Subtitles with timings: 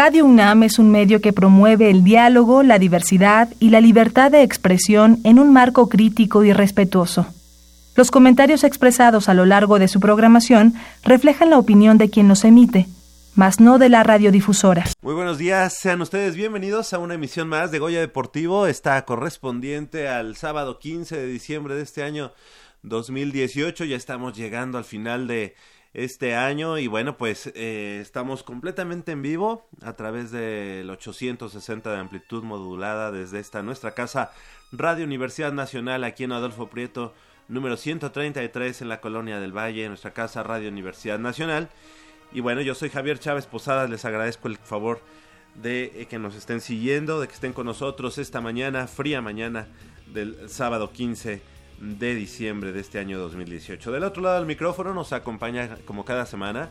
[0.00, 4.44] Radio UNAM es un medio que promueve el diálogo, la diversidad y la libertad de
[4.44, 7.26] expresión en un marco crítico y respetuoso.
[7.96, 12.44] Los comentarios expresados a lo largo de su programación reflejan la opinión de quien los
[12.44, 12.86] emite,
[13.34, 14.84] mas no de la radiodifusora.
[15.02, 20.06] Muy buenos días, sean ustedes bienvenidos a una emisión más de Goya Deportivo, está correspondiente
[20.06, 22.30] al sábado 15 de diciembre de este año
[22.82, 25.56] 2018, ya estamos llegando al final de
[25.94, 31.98] este año y bueno pues eh, estamos completamente en vivo a través del 860 de
[31.98, 34.32] amplitud modulada desde esta nuestra casa
[34.70, 37.14] Radio Universidad Nacional aquí en Adolfo Prieto
[37.48, 41.70] número 133 en la Colonia del Valle, nuestra casa Radio Universidad Nacional.
[42.30, 45.00] Y bueno, yo soy Javier Chávez Posadas, les agradezco el favor
[45.54, 49.66] de eh, que nos estén siguiendo, de que estén con nosotros esta mañana, fría mañana
[50.12, 51.40] del sábado 15
[51.80, 53.92] de diciembre de este año 2018.
[53.92, 56.70] Del otro lado del micrófono nos acompaña como cada semana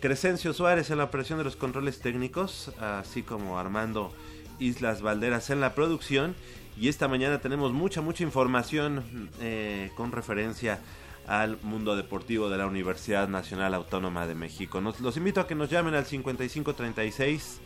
[0.00, 4.12] Crescencio Suárez en la operación de los controles técnicos, así como Armando
[4.58, 6.34] Islas Valderas en la producción
[6.78, 10.80] y esta mañana tenemos mucha, mucha información eh, con referencia
[11.26, 14.80] al mundo deportivo de la Universidad Nacional Autónoma de México.
[14.80, 17.60] Nos, los invito a que nos llamen al 5536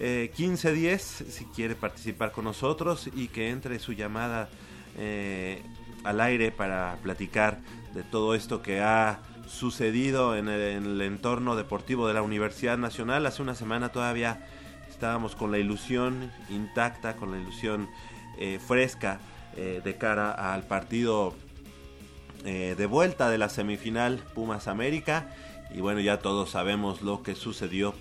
[0.00, 4.48] eh, 1510 si quiere participar con nosotros y que entre su llamada
[4.96, 5.62] eh,
[6.04, 7.58] al aire para platicar
[7.94, 12.78] de todo esto que ha sucedido en el, en el entorno deportivo de la Universidad
[12.78, 13.26] Nacional.
[13.26, 14.46] Hace una semana todavía
[14.88, 17.88] estábamos con la ilusión intacta, con la ilusión
[18.38, 19.20] eh, fresca
[19.56, 21.34] eh, de cara al partido
[22.44, 25.28] eh, de vuelta de la semifinal Pumas América.
[25.74, 27.94] Y bueno, ya todos sabemos lo que sucedió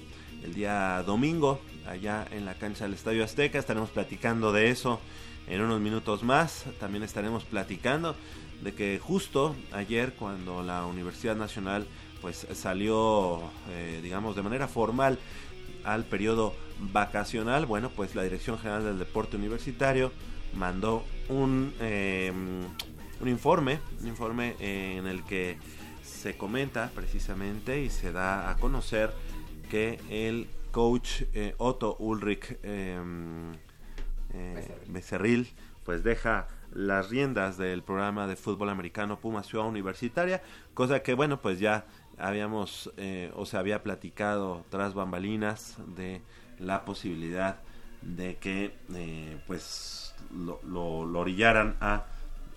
[0.43, 3.57] el día domingo allá en la cancha del Estadio Azteca.
[3.57, 4.99] Estaremos platicando de eso
[5.47, 6.65] en unos minutos más.
[6.79, 8.15] También estaremos platicando
[8.61, 11.85] de que justo ayer cuando la Universidad Nacional
[12.21, 13.41] pues salió
[14.01, 15.19] digamos de manera formal
[15.83, 20.11] al periodo vacacional, bueno, pues la Dirección General del Deporte Universitario
[20.53, 22.65] mandó un, em,
[23.21, 25.57] un informe, informe en el que
[26.03, 29.13] se comenta precisamente y se da a conocer
[29.69, 33.53] que el coach eh, Otto Ulrich em,
[34.37, 35.47] eh, Becerril
[35.83, 40.41] pues deja las riendas del programa de fútbol americano Puma Ciudad Universitaria,
[40.73, 41.85] cosa que bueno pues ya
[42.17, 46.21] habíamos eh, o se había platicado tras bambalinas de
[46.59, 47.57] la posibilidad
[48.01, 50.59] de que eh, pues lo,
[51.17, 52.05] orillaran a,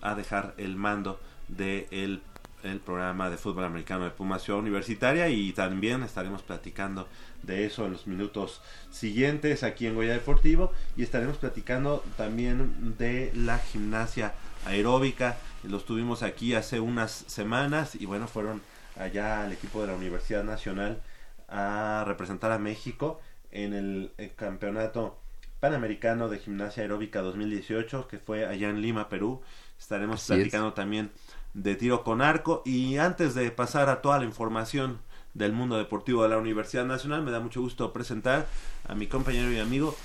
[0.01, 2.21] a, dejar el mando del de
[2.63, 7.07] el programa de fútbol americano de Puma Ciudad Universitaria y también estaremos platicando
[7.43, 10.71] de eso en los minutos siguientes aquí en Goya Deportivo.
[10.95, 14.33] Y estaremos platicando también de la gimnasia
[14.65, 15.37] aeróbica.
[15.63, 18.61] Los tuvimos aquí hace unas semanas y bueno fueron
[18.97, 21.01] allá al equipo de la Universidad Nacional
[21.47, 23.19] a representar a México
[23.51, 25.19] en el, campeonato
[25.59, 29.41] panamericano de gimnasia aeróbica 2018 que fue allá en Lima, Perú.
[29.77, 31.11] Estaremos platicando también
[31.53, 32.61] de tiro con arco.
[32.65, 34.99] Y antes de pasar a toda la información
[35.33, 38.47] del mundo deportivo de la Universidad Nacional, me da mucho gusto presentar
[38.87, 39.95] a mi compañero y amigo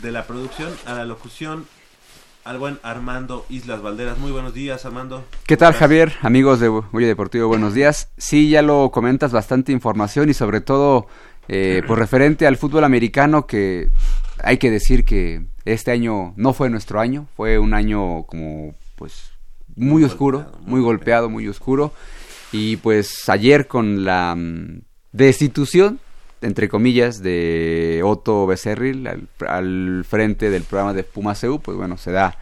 [0.00, 1.66] de la producción, a la locución,
[2.44, 4.18] al buen Armando Islas Valderas.
[4.18, 5.24] Muy buenos días, Armando.
[5.46, 6.14] ¿Qué tal, Javier?
[6.22, 8.10] Amigos de Huella Deportivo, buenos días.
[8.16, 11.06] Sí, ya lo comentas, bastante información y sobre todo,
[11.48, 13.90] eh, por referente al fútbol americano, que
[14.42, 19.32] hay que decir que este año no fue nuestro año, fue un año como, pues,
[19.76, 21.92] muy, oscuro, muy, golpeado, muy oscuro.
[22.52, 24.82] Y pues ayer con la mm,
[25.12, 26.00] destitución
[26.42, 29.08] entre comillas, de Otto Becerril
[29.46, 32.36] al, frente del programa de Pumaseu, pues bueno, se da,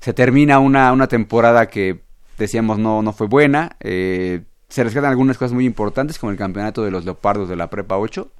[0.00, 2.02] se termina una, una temporada que
[2.36, 6.84] decíamos no, no fue buena, eh, se rescatan algunas cosas muy importantes como el campeonato
[6.84, 8.30] de los Leopardos de la Prepa 8,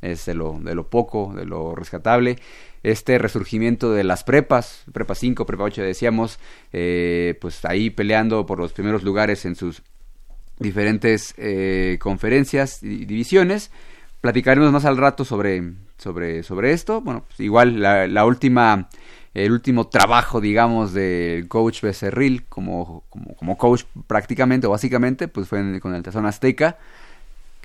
[0.00, 2.38] es de lo, de lo poco, de lo rescatable,
[2.82, 6.38] este resurgimiento de las prepas, Prepa 5, Prepa 8 decíamos,
[6.72, 9.82] eh, pues ahí peleando por los primeros lugares en sus
[10.62, 13.70] diferentes eh, conferencias y divisiones,
[14.20, 17.00] platicaremos más al rato sobre, sobre, sobre esto.
[17.00, 18.88] Bueno, pues igual la, última,
[19.34, 25.48] el último trabajo, digamos, del coach Becerril como, como, como, coach prácticamente o básicamente, pues
[25.48, 26.78] fue con el Tazón Azteca,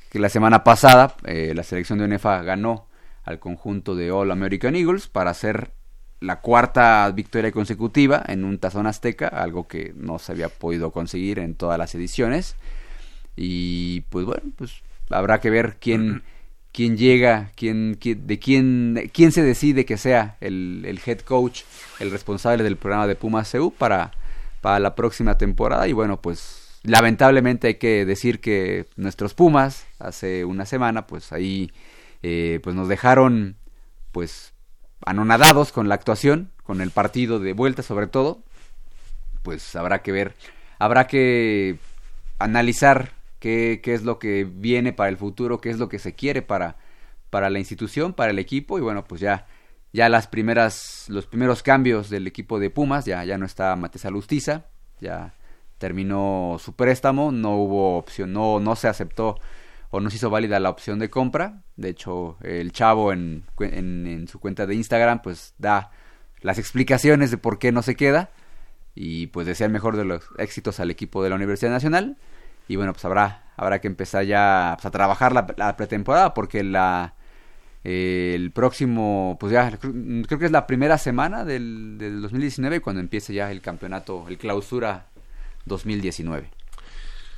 [0.10, 2.88] que la semana pasada eh, la selección de UNEFA ganó
[3.24, 5.72] al conjunto de All American Eagles para hacer
[6.20, 11.40] la cuarta victoria consecutiva en un tazón azteca, algo que no se había podido conseguir
[11.40, 12.56] en todas las ediciones.
[13.38, 16.24] Y pues bueno, pues habrá que ver quién,
[16.74, 21.62] quién llega, quién, de quién, quién se decide que sea el, el, head coach,
[22.00, 24.12] el responsable del programa de Pumas CU para,
[24.62, 25.88] para la próxima temporada.
[25.88, 31.72] Y bueno, pues lamentablemente hay que decir que nuestros Pumas hace una semana, pues ahí
[32.24, 33.56] eh, pues nos dejaron
[34.12, 34.54] pues
[35.06, 38.42] anonadados con la actuación, con el partido de vuelta sobre todo,
[39.44, 40.33] pues habrá que ver,
[40.80, 41.78] habrá que
[42.40, 46.16] analizar qué, qué es lo que viene para el futuro, qué es lo que se
[46.16, 46.78] quiere para,
[47.30, 49.48] para la institución, para el equipo y bueno, pues ya
[49.94, 54.10] ya las primeras los primeros cambios del equipo de Pumas, ya ya no está Matesa
[54.10, 54.66] Lustiza,
[55.00, 55.34] ya
[55.78, 59.40] terminó su préstamo, no hubo opción, no no se aceptó
[59.90, 61.63] o no se hizo válida la opción de compra.
[61.75, 65.92] De hecho, el chavo en, en, su cuenta de Instagram pues da
[66.42, 68.31] las explicaciones de por qué no se queda
[68.95, 72.18] y pues desea el mejor de los éxitos al equipo de la Universidad Nacional.
[72.68, 77.14] Y bueno, pues habrá, habrá que empezar ya pues, a trabajar la, pretemporada porque la
[77.84, 83.34] el próximo, pues ya creo que es la primera semana del, del 2019 cuando empiece
[83.34, 85.06] ya el campeonato, el clausura
[85.66, 86.50] 2019.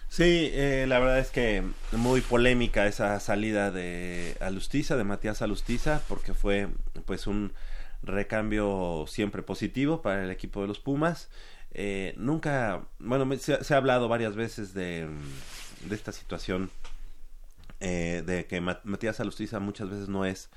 [0.09, 6.01] Sí, eh, la verdad es que muy polémica esa salida de Alustiza, de Matías Alustiza,
[6.07, 6.67] porque fue
[7.05, 7.53] pues un
[8.01, 11.29] recambio siempre positivo para el equipo de los Pumas.
[11.71, 15.07] Eh, nunca, bueno, se, ha hablado varias veces de,
[15.85, 16.71] de esta situación
[17.79, 20.49] eh, de que Matías Alustiza muchas veces no es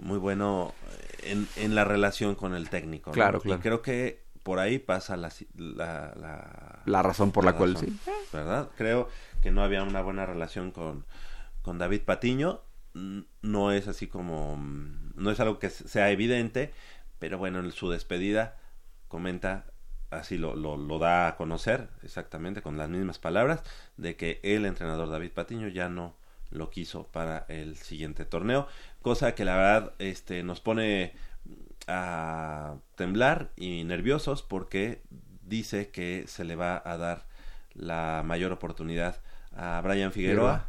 [0.00, 0.74] muy bueno
[1.22, 3.12] en, en, la relación con el técnico.
[3.12, 3.60] Claro, claro.
[3.60, 7.94] Y creo que por ahí pasa la, la, razón por la, cual sí.
[8.32, 8.70] ¿Verdad?
[8.78, 9.10] Creo
[9.42, 11.04] que no había una buena relación con,
[11.60, 12.62] con David Patiño.
[13.42, 14.56] No es así como.
[15.16, 16.72] No es algo que sea evidente,
[17.18, 18.56] pero bueno, en su despedida
[19.08, 19.66] comenta
[20.10, 23.62] así lo, lo, lo, da a conocer exactamente con las mismas palabras
[23.96, 26.14] de que el entrenador David Patiño ya no
[26.50, 28.68] lo quiso para el siguiente torneo
[29.02, 31.12] cosa que la verdad este nos pone
[31.86, 35.02] a temblar y nerviosos porque
[35.48, 37.26] dice que se le va a dar
[37.74, 39.20] la mayor oportunidad
[39.56, 40.66] a Brian Figueroa.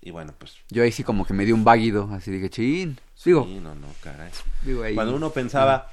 [0.00, 0.56] Y bueno, pues.
[0.70, 2.98] Yo ahí sí como que me dio un váguido, así dije, chin.
[3.24, 3.44] Digo.
[3.44, 4.30] Sí, no, no, caray.
[4.94, 5.90] Cuando uno pensaba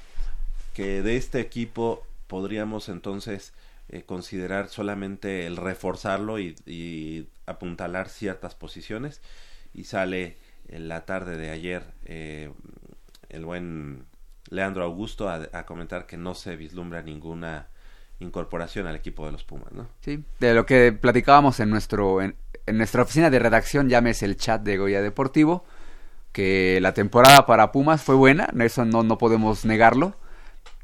[0.76, 3.54] que de este equipo podríamos entonces
[3.88, 9.22] eh, considerar solamente el reforzarlo y, apuntalar ciertas posiciones,
[9.72, 10.36] y sale
[10.68, 12.50] en la tarde de ayer eh,
[13.30, 14.04] el buen
[14.50, 17.68] Leandro Augusto a, comentar que no se vislumbra ninguna
[18.18, 19.88] incorporación al equipo de los Pumas, ¿no?
[20.00, 22.36] Sí, de lo que platicábamos en nuestro en,
[22.66, 25.64] nuestra oficina de redacción, llámese el chat de Goya Deportivo,
[26.32, 30.16] que la temporada para Pumas fue buena, eso no no podemos negarlo,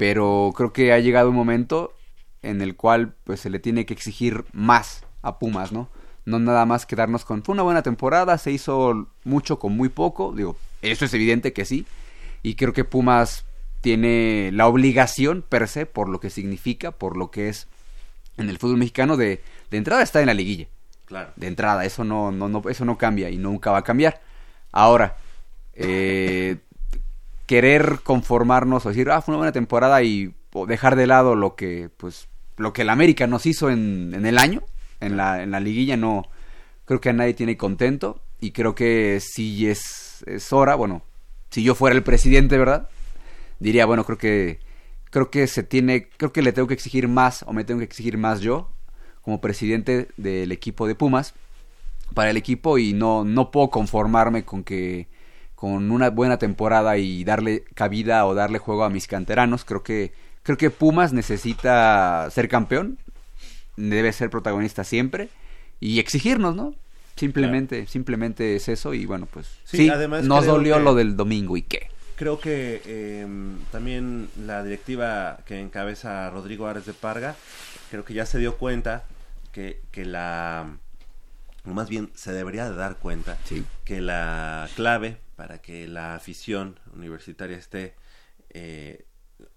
[0.02, 1.94] pero creo que ha llegado un momento
[2.42, 5.88] en el cual pues se le tiene que exigir más a Pumas, ¿no?
[6.24, 10.32] No nada más quedarnos con fue una buena temporada, se hizo mucho con muy poco,
[10.36, 11.86] digo, eso es evidente que sí,
[12.42, 13.44] y creo que Pumas
[13.80, 17.68] tiene la obligación per se, por lo que significa, por lo que es
[18.38, 19.40] en el fútbol mexicano, de,
[19.70, 20.66] de entrada está en la liguilla.
[21.04, 21.30] Claro.
[21.36, 24.20] De entrada, eso no, no, no, eso no cambia y nunca va a cambiar.
[24.72, 25.16] Ahora,
[25.74, 26.56] eh,
[27.52, 30.34] querer conformarnos o decir, ah, fue una buena temporada y
[30.66, 34.38] dejar de lado lo que, pues, lo que el América nos hizo en, en el
[34.38, 34.62] año,
[35.00, 36.24] en la, en la liguilla, no,
[36.86, 41.02] creo que a nadie tiene contento y creo que si es, es hora, bueno,
[41.50, 42.88] si yo fuera el presidente, ¿verdad?
[43.60, 44.60] diría, bueno, creo que
[45.10, 47.84] creo que se tiene, creo que le tengo que exigir más o me tengo que
[47.84, 48.70] exigir más yo
[49.20, 51.34] como presidente del equipo de Pumas
[52.14, 55.06] para el equipo y no no puedo conformarme con que
[55.62, 60.10] con una buena temporada y darle cabida o darle juego a mis canteranos, creo que
[60.42, 62.98] creo que Pumas necesita ser campeón,
[63.76, 65.28] debe ser protagonista siempre.
[65.78, 66.74] Y exigirnos, ¿no?
[67.14, 71.62] Simplemente, simplemente es eso y bueno, pues sí, además nos dolió lo del domingo y
[71.62, 71.86] qué.
[72.16, 77.36] Creo que em, también la directiva que encabeza Rodrigo Ares de Parga,
[77.88, 79.04] creo que ya se dio cuenta
[79.52, 80.66] que, que la,
[81.64, 83.38] o más bien se debería de dar cuenta
[83.84, 87.94] que la clave para que la afición universitaria esté
[88.50, 89.06] eh,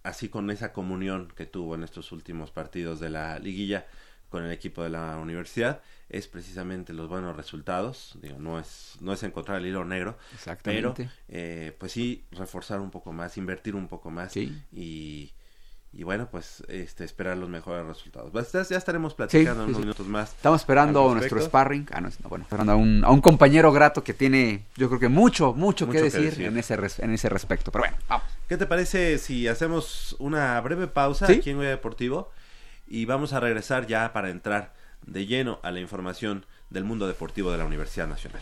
[0.03, 3.85] así con esa comunión que tuvo en estos últimos partidos de la liguilla
[4.29, 8.17] con el equipo de la universidad es precisamente los buenos resultados.
[8.21, 10.17] Digo, no es, no es encontrar el hilo negro,
[10.63, 10.93] pero
[11.27, 15.33] eh, pues sí, reforzar un poco más, invertir un poco más y,
[15.97, 18.31] y bueno, pues este, esperar los mejores resultados.
[18.51, 20.33] Ya estaremos platicando unos minutos más.
[20.33, 24.13] Estamos esperando nuestro sparring, ah, no, bueno, esperando a un, a un compañero grato que
[24.13, 27.71] tiene, yo creo que mucho, mucho, que, decir En, ese en ese respecto.
[27.71, 28.27] Pero bueno, vamos.
[28.49, 32.29] ¿Qué te parece si hacemos una breve pausa aquí en Goya Deportivo
[32.87, 34.73] y vamos a regresar ya para entrar
[35.05, 38.41] de lleno a la información del mundo deportivo de la Universidad Nacional.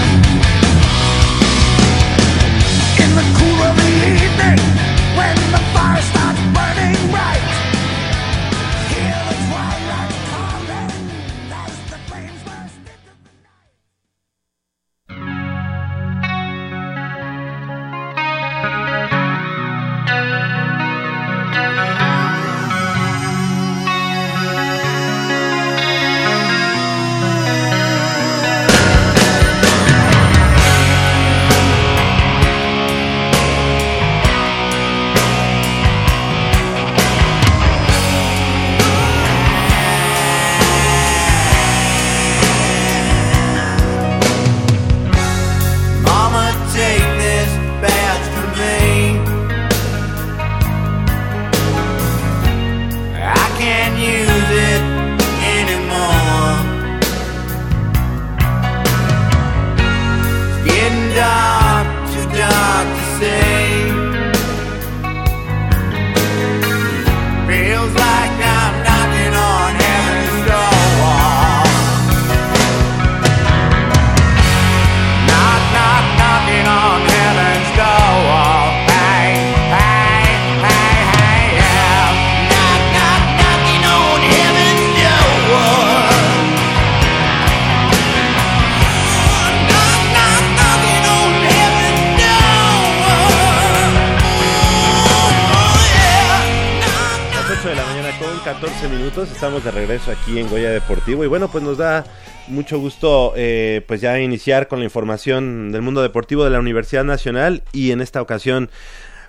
[99.91, 101.23] Regreso aquí en Goya Deportivo.
[101.25, 102.05] Y bueno, pues nos da
[102.47, 107.03] mucho gusto eh, pues ya iniciar con la información del mundo deportivo de la Universidad
[107.03, 107.63] Nacional.
[107.73, 108.69] Y en esta ocasión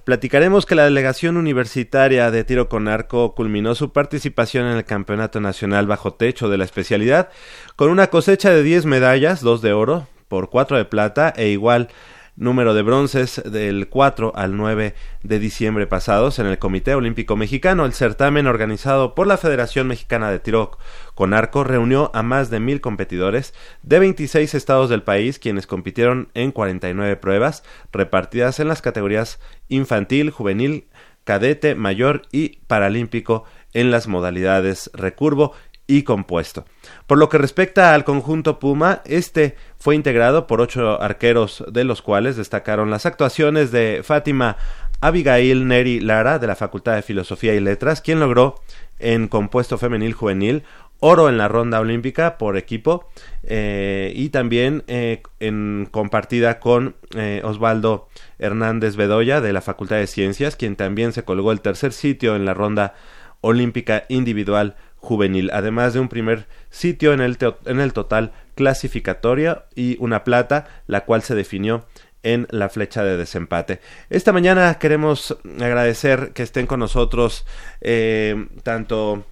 [0.05, 5.41] platicaremos que la delegación universitaria de tiro con arco culminó su participación en el Campeonato
[5.41, 7.31] Nacional bajo techo de la especialidad
[7.75, 11.89] con una cosecha de 10 medallas, 2 de oro por 4 de plata e igual
[12.37, 17.85] número de bronces del 4 al 9 de diciembre pasados en el Comité Olímpico Mexicano.
[17.85, 20.79] El certamen organizado por la Federación Mexicana de Tiro
[21.15, 26.29] con Arco reunió a más de mil competidores de 26 estados del país quienes compitieron
[26.35, 30.87] en 49 pruebas repartidas en las categorías infantil, juvenil,
[31.25, 35.53] cadete, mayor y paralímpico en las modalidades recurvo
[35.87, 36.65] y compuesto.
[37.07, 42.03] Por lo que respecta al conjunto Puma, este fue integrado por ocho arqueros, de los
[42.03, 44.57] cuales destacaron las actuaciones de Fátima
[45.01, 48.63] Abigail Neri Lara, de la Facultad de Filosofía y Letras, quien logró
[48.99, 50.65] en compuesto femenil juvenil
[51.05, 53.11] oro en la ronda olímpica por equipo
[53.43, 58.09] eh, y también eh, en compartida con eh, Osvaldo
[58.39, 62.45] Hernández Bedoya de la Facultad de Ciencias, quien también se colgó el tercer sitio en
[62.45, 62.95] la ronda
[63.41, 69.97] olímpica individual juvenil, además de un primer sitio en el, en el total clasificatorio y
[69.99, 71.85] una plata, la cual se definió
[72.23, 73.81] en la flecha de desempate.
[74.11, 77.45] Esta mañana queremos agradecer que estén con nosotros
[77.81, 79.27] eh, tanto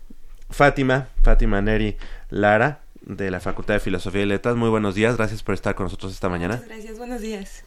[0.51, 1.97] Fátima, Fátima Neri
[2.31, 4.57] Lara, de la Facultad de Filosofía y Letras.
[4.57, 6.61] Muy buenos días, gracias por estar con nosotros esta mañana.
[6.67, 7.63] gracias, buenos días.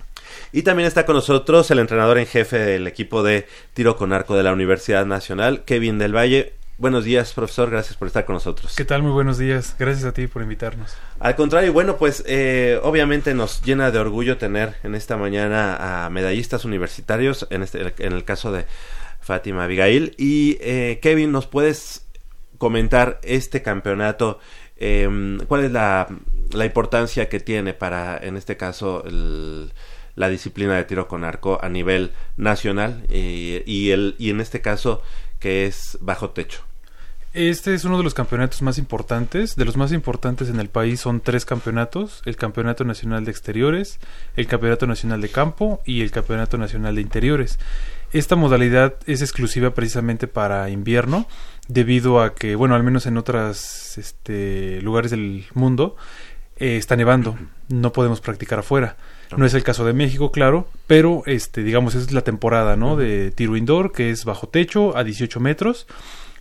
[0.51, 4.35] Y también está con nosotros el entrenador en jefe del equipo de tiro con arco
[4.35, 6.53] de la Universidad Nacional, Kevin del Valle.
[6.83, 7.69] Buenos días, profesor.
[7.69, 8.75] Gracias por estar con nosotros.
[8.75, 9.03] ¿Qué tal?
[9.03, 9.73] Muy buenos días.
[9.79, 10.97] Gracias a ti por invitarnos.
[11.17, 16.09] Al contrario, bueno, pues eh, obviamente nos llena de orgullo tener en esta mañana a
[16.09, 18.65] medallistas universitarios, en, este, en el caso de
[19.21, 20.13] Fátima Abigail.
[20.17, 22.05] Y eh, Kevin, ¿nos puedes
[22.57, 24.39] comentar este campeonato?
[24.75, 26.09] Em, ¿Cuál es la,
[26.51, 29.05] la, importancia que tiene para, en este caso,
[30.15, 35.01] la disciplina de tiro con arco a nivel nacional y, el, y en este caso
[35.39, 36.65] que es bajo techo.
[37.33, 39.55] Este es uno de los campeonatos más importantes.
[39.55, 42.21] De los más importantes en el país son tres campeonatos.
[42.25, 43.99] El Campeonato Nacional de Exteriores,
[44.35, 47.57] el Campeonato Nacional de Campo y el Campeonato Nacional de Interiores.
[48.11, 51.27] Esta modalidad es exclusiva precisamente para invierno,
[51.67, 55.95] debido a que, bueno, al menos en otros este, lugares del mundo,
[56.57, 57.35] eh, está nevando,
[57.67, 58.95] no podemos practicar afuera.
[59.35, 62.95] No es el caso de México, claro, pero este, digamos, es la temporada, ¿no?
[62.95, 65.87] De tiro indoor, que es bajo techo, a 18 metros,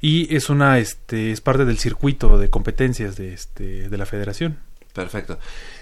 [0.03, 4.59] y es una, este, es parte del circuito de competencias de, este, de la federación.
[4.93, 5.39] Perfecto.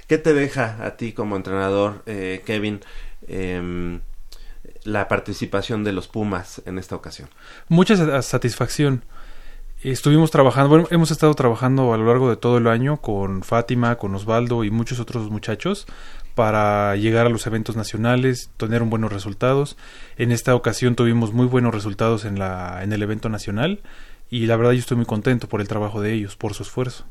[0.07, 2.81] ¿Qué te deja a ti como entrenador, eh, Kevin,
[3.27, 4.01] em,
[4.85, 7.31] la participación de los Pumas en esta ocasión?
[7.69, 9.05] Mucha satisfacción.
[9.83, 13.97] Estuvimos trabajando, bueno, hemos estado trabajando a lo largo de todo el año con Fátima,
[13.97, 15.87] con Osvaldo y muchos otros muchachos
[16.35, 19.79] para llegar a los eventos nacionales, tener un buenos resultados.
[20.19, 23.81] En esta ocasión tuvimos muy buenos resultados en, la, en el evento nacional
[24.31, 27.05] y la verdad yo estoy muy contento por el trabajo de ellos, por su esfuerzo.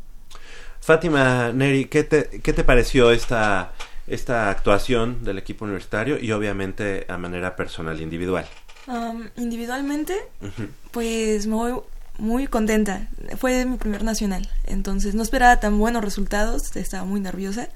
[0.79, 3.73] Fátima Neri, ¿qué te, qué te pareció esta,
[4.07, 8.45] esta actuación del equipo universitario y obviamente a manera personal, individual?
[9.37, 10.15] individualmente,
[10.89, 11.79] pues me voy
[12.17, 13.07] muy contenta.
[13.37, 17.69] Fue mi primer nacional, entonces no esperaba tan buenos resultados, estaba muy nerviosa,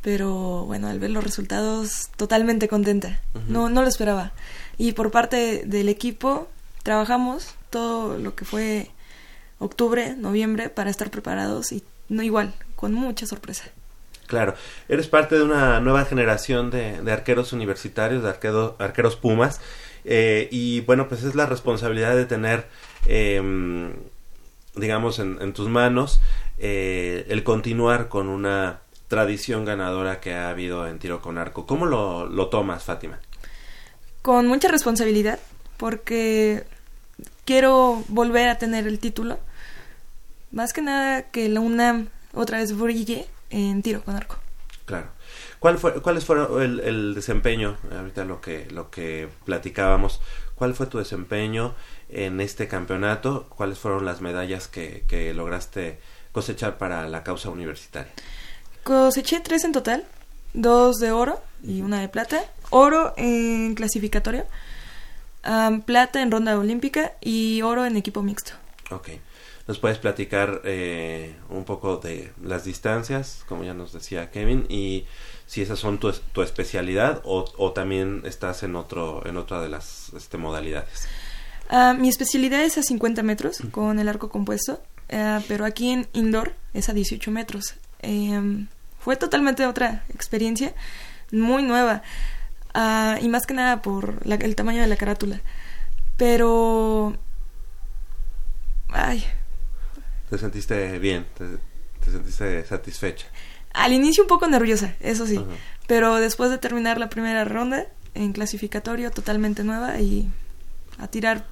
[0.00, 3.20] pero bueno, al ver los resultados, totalmente contenta.
[3.46, 4.32] No, no lo esperaba.
[4.78, 6.48] Y por parte del equipo,
[6.82, 8.90] trabajamos todo lo que fue
[9.58, 13.64] octubre, noviembre, para estar preparados y no igual, con mucha sorpresa.
[14.28, 14.54] Claro,
[14.88, 19.60] eres parte de una nueva generación de, arqueros universitarios, de arqueros Pumas,
[20.04, 22.66] eh, y bueno, pues es la responsabilidad de tener
[23.06, 23.40] eh,
[24.74, 26.20] digamos, en, tus manos
[26.58, 31.66] eh, el continuar con una tradición ganadora que ha habido en tiro con arco.
[31.66, 33.20] ¿Cómo lo, lo tomas, Fátima?
[34.22, 35.38] Con mucha responsabilidad,
[35.76, 36.64] porque
[37.44, 39.38] quiero volver a tener el título.
[40.50, 44.36] Más que nada que la UNAM otra vez brille en tiro con arco.
[44.84, 45.08] Claro.
[45.58, 50.20] ¿Cuál fue, ¿Cuáles fueron el, el, desempeño, ahorita lo que, lo que platicábamos,
[50.56, 51.74] cuál fue tu desempeño
[52.08, 53.46] en este campeonato?
[53.48, 56.00] ¿Cuáles fueron las medallas que, que lograste
[56.32, 58.12] cosechar para la causa universitaria?
[58.82, 60.04] Coseché tres en total,
[60.52, 62.44] dos de oro y una de plata.
[62.70, 64.46] Oro en clasificatorio,
[65.84, 68.52] plata en ronda olímpica y oro en equipo mixto.
[68.90, 69.10] Ok.
[69.68, 75.06] ¿Nos puedes platicar eh, un poco de las distancias, como ya nos decía Kevin, y
[75.46, 79.68] si esas son tu, tu especialidad o, o, también estás en otro en otra de
[79.68, 81.06] las este, modalidades?
[81.68, 86.08] Ah, mi especialidad es a 50 metros con el arco compuesto, ah, pero aquí en
[86.12, 87.76] indoor es a 18 metros.
[88.00, 88.66] Em,
[88.98, 90.74] fue totalmente otra experiencia,
[91.30, 92.02] muy nueva,
[92.74, 95.40] ah, y más que nada por el tamaño de la carátula.
[96.16, 97.16] Pero...
[98.90, 99.24] Ay.
[100.30, 101.26] ¿Te sentiste bien?
[101.36, 103.26] ¿Te, sentiste satisfecha?
[103.74, 105.42] Al inicio un poco nerviosa, eso sí,
[105.86, 110.28] pero después de terminar la primera ronda en clasificatorio totalmente nueva y
[110.98, 111.46] a tirar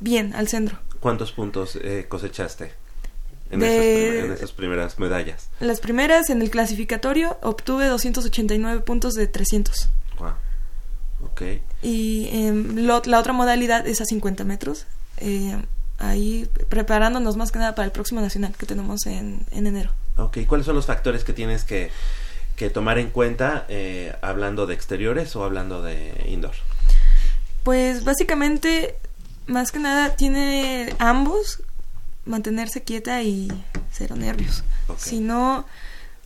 [0.00, 0.78] bien al centro.
[1.00, 2.72] ¿Cuántos puntos eh, cosechaste
[3.50, 5.48] en, esas, primeras medallas?
[5.60, 9.88] Las primeras en el clasificatorio obtuve 289 puntos de 300.
[10.18, 10.32] Wow.
[11.24, 11.42] Ok.
[11.82, 14.86] Y em, la otra modalidad es a 50 metros.
[15.18, 15.56] Eh,
[15.98, 19.90] ahí preparándonos más que nada para el próximo nacional que tenemos en, en enero.
[20.16, 21.90] Ok, ¿cuáles son los factores que tienes que,
[22.56, 26.54] que tomar en cuenta eh, hablando de exteriores o hablando de indoor?
[27.62, 28.96] Pues básicamente
[29.46, 31.62] más que nada tiene ambos
[32.24, 33.48] mantenerse quieta y
[33.90, 34.64] cero nervios.
[34.96, 35.64] Si no,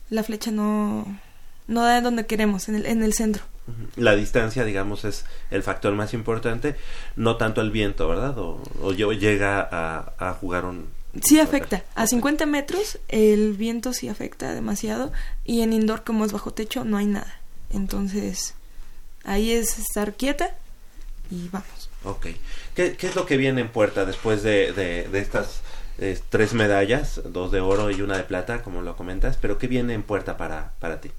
[0.09, 1.05] la flecha no,
[1.67, 3.43] no da donde queremos, en el, en el centro.
[3.95, 6.75] La distancia, digamos, es el factor más importante,
[7.15, 8.37] no tanto el viento, ¿verdad?
[8.37, 10.87] O, o llega a, a, jugar un...
[11.21, 11.83] Sí afecta.
[11.95, 15.11] A 50 metros el viento sí afecta demasiado
[15.43, 17.39] y en indoor como es bajo techo no hay nada.
[17.71, 18.53] Entonces
[19.23, 20.55] ahí es estar quieta
[21.29, 21.89] y vamos.
[22.03, 22.27] Ok.
[22.75, 25.61] ¿Qué, es lo que viene en puerta después de, de, estas
[25.97, 29.37] eh, tres medallas, dos de oro y una de plata, como lo comentas?
[29.37, 31.11] Pero ¿qué viene en puerta para, para ti?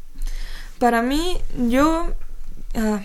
[0.79, 2.15] Para mí, yo
[2.75, 2.99] uh,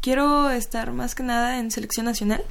[0.00, 2.44] quiero estar más que nada en selección nacional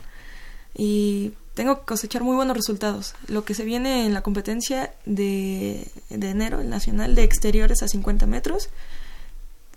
[0.74, 3.16] y tengo que cosechar muy buenos resultados.
[3.28, 7.88] Lo que se viene en la competencia de, de enero, el nacional de exteriores a
[7.88, 8.70] 50 metros,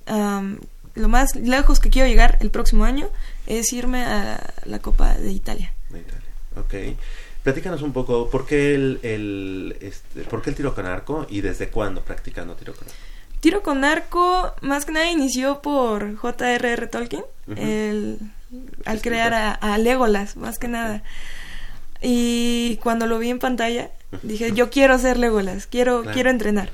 [0.07, 3.09] lo más lejos que quiero llegar el próximo año
[3.47, 5.73] es irme a la Copa de Italia.
[5.91, 6.99] De Italia, ok.
[7.43, 11.41] Platícanos un poco, ¿por qué el, el, este, ¿por qué el tiro con arco y
[11.43, 12.99] desde cuándo practicando tiro con arco?
[13.45, 16.87] Tiro con arco, más que nada inició por J.R.R.
[16.87, 17.25] Tolkien,
[17.57, 18.19] el,
[18.87, 21.03] al crear a, Legolas, más que nada.
[22.01, 23.91] Y cuando lo vi en pantalla,
[24.23, 26.71] dije, yo quiero ser Legolas, quiero, quiero entrenar.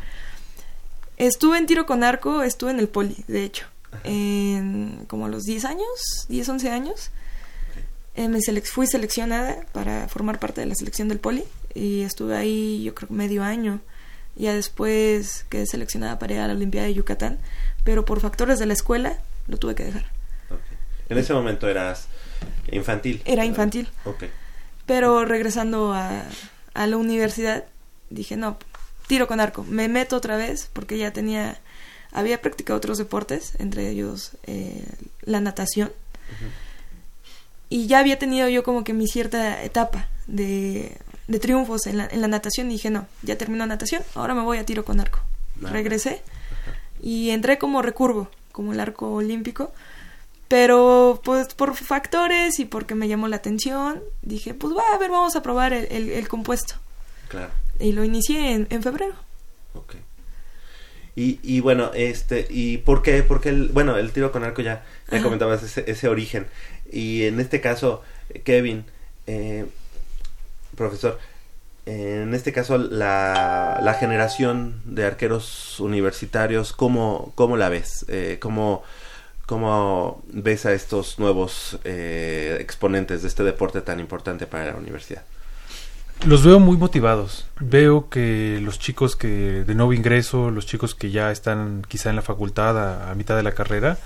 [1.17, 3.67] Estuve en tiro con arco, estuve en el poli, de hecho
[4.05, 7.11] en como a los 10 años, 10, 11 años.
[8.15, 11.43] Eh, me fui seleccionada para formar parte de la selección del poli
[11.75, 13.81] y estuve ahí yo creo medio año
[14.41, 17.39] Ya después quedé seleccionada para ir a la Olimpiada de Yucatán,
[17.85, 20.07] pero por factores de la escuela lo tuve que dejar.
[21.11, 22.07] En ese momento eras
[22.71, 23.21] infantil.
[23.27, 23.89] Era infantil.
[24.87, 26.25] Pero regresando a,
[26.73, 27.65] a la universidad,
[28.09, 28.57] dije, no,
[29.07, 29.65] tiro con arco.
[29.65, 31.61] Me meto otra vez porque ya tenía,
[32.13, 34.87] había practicado otros deportes, entre ellos eh,
[35.23, 35.93] la natación.
[37.69, 40.97] Y ya había tenido yo como que mi cierta etapa de,
[41.31, 44.43] de triunfos en la, en la natación y dije, no, ya terminó natación, ahora me
[44.43, 45.21] voy a tiro con arco.
[45.63, 46.23] Regresé
[47.03, 49.73] y entré como recurvo, como el arco olímpico.
[50.49, 55.11] Pero pues por factores y porque me llamó la atención, dije, pues va, a ver,
[55.11, 56.75] vamos a probar el, el- el compuesto.
[57.29, 57.51] Claro.
[57.79, 59.15] Y lo inicié en, en febrero.
[59.75, 59.95] Ok.
[61.15, 63.23] Y, y bueno, este, ¿y por qué?
[63.23, 66.47] Porque el, bueno, el tiro con arco ya, ya comentabas ese, ese origen.
[66.91, 68.03] Y en este caso,
[68.43, 68.85] Kevin,
[69.29, 69.67] eh,
[70.81, 71.19] profesor,
[71.85, 78.07] en este caso la, la generación de arqueros universitarios, ¿cómo, cómo la ves?
[78.09, 78.83] Eh, ¿cómo,
[79.45, 85.23] ¿Cómo ves a estos nuevos eh, exponentes de este deporte tan importante para la universidad?
[86.25, 87.47] Los veo muy motivados.
[87.61, 92.17] Veo que los chicos que de nuevo ingreso, los chicos que ya están quizá en
[92.17, 93.99] la facultad a mitad de la carrera,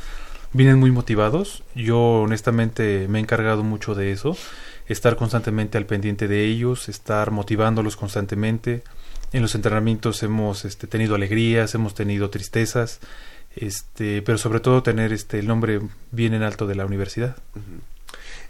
[0.53, 1.63] vienen muy motivados.
[1.75, 4.37] Yo honestamente me he encargado mucho de eso,
[4.87, 8.83] estar constantemente al pendiente de ellos, estar motivándolos constantemente.
[9.33, 13.01] En los entrenamientos hemos este, tenido alegrías, hemos tenido tristezas,
[13.57, 17.37] este, pero sobre todo tener este, el nombre bien en alto de la universidad.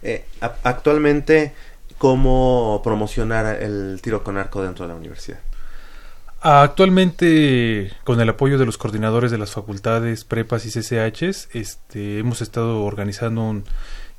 [0.03, 0.25] Eh,
[0.63, 1.53] actualmente,
[1.97, 5.39] ¿cómo promocionar el tiro con arco dentro de la universidad?
[6.41, 12.41] Actualmente, con el apoyo de los coordinadores de las facultades, prepas y CCHs, este, hemos
[12.41, 13.63] estado organizando un,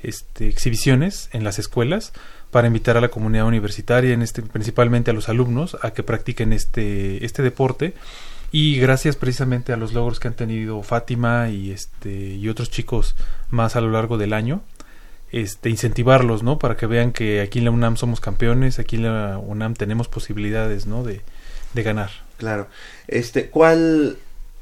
[0.03, 2.13] este, exhibiciones en las escuelas
[2.51, 6.53] para invitar a la comunidad universitaria, en este, principalmente a los alumnos, a que practiquen
[6.53, 7.95] este, este deporte.
[8.53, 13.17] Y gracias precisamente a los logros que han tenido Fátima y, este, y otros chicos
[13.51, 14.63] más a lo largo del año,
[15.33, 16.59] este, incentivarlos, ¿no?
[16.59, 20.09] Para que vean que aquí en la UNAM somos campeones, aquí en la UNAM tenemos
[20.09, 21.03] posibilidades, ¿no?
[21.03, 21.21] De,
[21.75, 22.11] de ganar.
[22.39, 22.69] Claro.
[23.09, 24.17] Este, ¿cuál,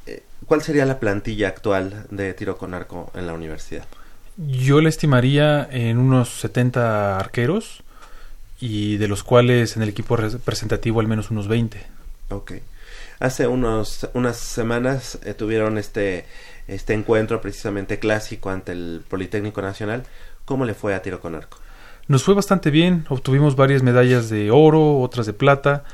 [0.07, 3.85] eh, ¿Cuál sería la plantilla actual de tiro con arco en la universidad?
[4.37, 7.83] Yo le estimaría en unos 70 arqueros
[8.61, 11.81] y de los cuales en el equipo representativo al menos unos 20.
[12.31, 12.53] Ok.
[13.21, 16.27] Hace unos, unas semanas eh, tuvieron este,
[16.67, 20.05] este encuentro precisamente clásico ante el Politécnico Nacional.
[20.45, 21.59] ¿Cómo le fue a tiro con arco?
[22.07, 25.85] Nos fue bastante bien, obtuvimos varias medallas de oro, otras de plata.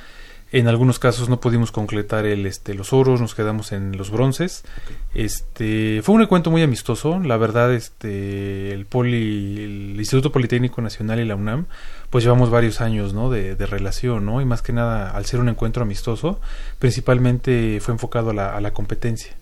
[0.52, 4.64] En algunos casos no pudimos concretar el, este, los oros, nos quedamos en los bronces.
[5.14, 11.20] Este, fue un encuentro muy amistoso, la verdad, este, el Poli, el Instituto Politécnico Nacional
[11.20, 11.66] y la UNAM,
[12.10, 13.30] pues llevamos varios años, ¿no?
[13.30, 14.40] De, de relación, ¿no?
[14.40, 16.40] Y más que nada, al ser un encuentro amistoso,
[16.80, 19.32] principalmente fue enfocado a la, a la competencia.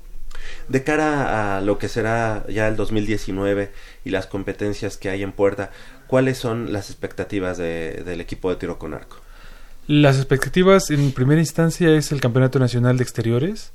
[0.68, 3.72] De cara a lo que será ya el 2019
[4.04, 5.70] y las competencias que hay en puerta,
[6.06, 9.16] ¿cuáles son las expectativas de- del equipo de tiro con arco?
[9.88, 13.72] Las expectativas en primera instancia es el Campeonato Nacional de Exteriores.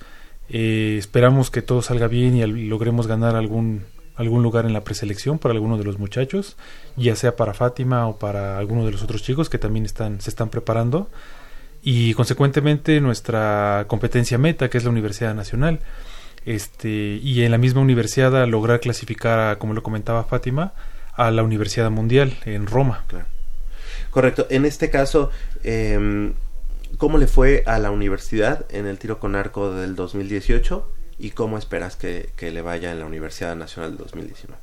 [0.48, 3.82] Eh, esperamos que todo salga bien y logremos ganar algún,
[4.16, 6.56] algún lugar en la preselección para alguno de los muchachos,
[6.98, 10.30] ya sea para Fátima o para alguno de los otros chicos que también están, se
[10.30, 11.10] están preparando.
[11.82, 15.80] Y consecuentemente nuestra competencia meta, que es la Universidad Nacional.
[16.46, 20.74] Este, y en la misma universidad lograr clasificar, a, como lo comentaba Fátima,
[21.16, 23.04] a la Universidad Mundial en Roma.
[24.14, 24.46] Correcto.
[24.52, 25.32] En este caso,
[25.64, 26.34] em,
[26.98, 30.90] ¿cómo le fue a la universidad en el tiro con arco del 2018?
[31.20, 34.60] ¿Y cómo esperas que, le vaya en la Universidad Nacional del 2019?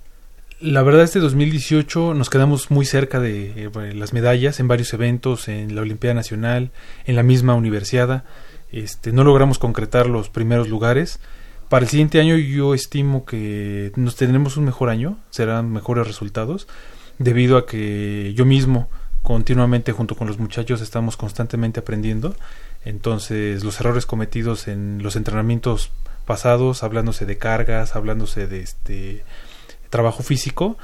[0.60, 5.48] La verdad, este 2018 nos quedamos muy cerca de eh, las medallas en varios eventos,
[5.48, 6.70] en la Olimpiada Nacional,
[7.06, 8.24] en la misma universidad.
[8.70, 11.20] Este, no logramos concretar los primeros lugares.
[11.70, 16.66] Para el siguiente año yo estimo que nos tendremos un mejor año, serán mejores resultados,
[17.18, 18.90] debido a que yo mismo
[19.22, 22.34] continuamente junto con los muchachos estamos constantemente aprendiendo.
[22.84, 25.92] Entonces los errores cometidos en los entrenamientos
[26.26, 29.24] pasados, hablándose de cargas, hablándose de este
[29.90, 30.78] trabajo físico,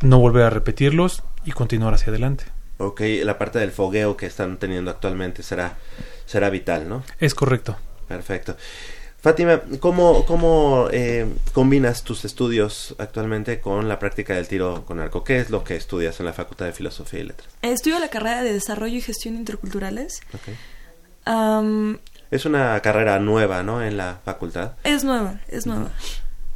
[0.00, 2.44] no volver a repetirlos y continuar hacia adelante.
[2.78, 5.76] Ok, la parte del fogueo que están teniendo actualmente será,
[6.26, 7.04] será vital, ¿no?
[7.20, 7.76] Es correcto.
[8.08, 8.56] Perfecto.
[9.24, 15.24] Fátima, ¿cómo, cómo eh, combinas tus estudios actualmente con la práctica del tiro con arco?
[15.24, 17.48] ¿Qué es lo que estudias en la Facultad de Filosofía y Letras?
[17.62, 20.20] Estudio la carrera de Desarrollo y Gestión Interculturales.
[22.30, 23.82] Es una carrera nueva, ¿no?
[23.82, 24.72] En la facultad.
[24.84, 25.90] es nueva, es nueva.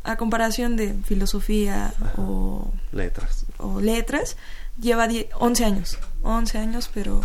[0.04, 3.46] A comparación de filosofía o, Letras.
[3.57, 4.37] o letras,
[4.78, 5.98] lleva die- 11 años.
[6.22, 7.22] 11 años, pero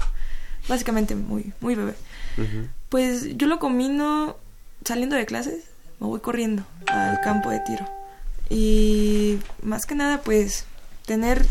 [0.69, 1.95] básicamente muy, muy bebé.
[2.88, 4.38] Pues yo lo combino
[4.86, 5.63] saliendo de clases,
[6.00, 7.89] me voy corriendo al campo de tiro.
[8.50, 10.65] Y más que nada, pues
[11.06, 11.46] tener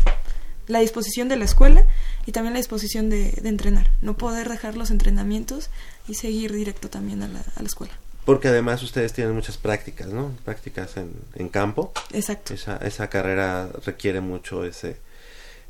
[0.67, 1.85] la disposición de la escuela
[2.25, 3.91] y también la disposición de, entrenar.
[4.01, 5.69] No poder dejar los entrenamientos
[6.07, 7.93] y seguir directo también a la, a la escuela.
[8.25, 10.31] Porque además ustedes tienen muchas prácticas, ¿no?
[10.45, 11.91] Prácticas en, en campo.
[12.13, 12.53] Exacto.
[12.53, 14.97] Esa, esa carrera requiere mucho ese,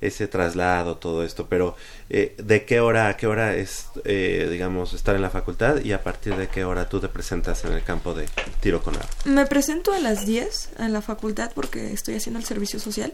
[0.08, 1.48] ese traslado, todo esto.
[1.48, 1.76] Pero,
[2.10, 5.92] eh, ¿de qué hora a qué hora es, eh, digamos, estar en la facultad y
[5.92, 8.28] a partir de qué hora tú te presentas en el campo de
[8.60, 9.08] tiro con arco?
[9.26, 13.14] Me presento a las 10 en la facultad porque estoy haciendo el servicio social.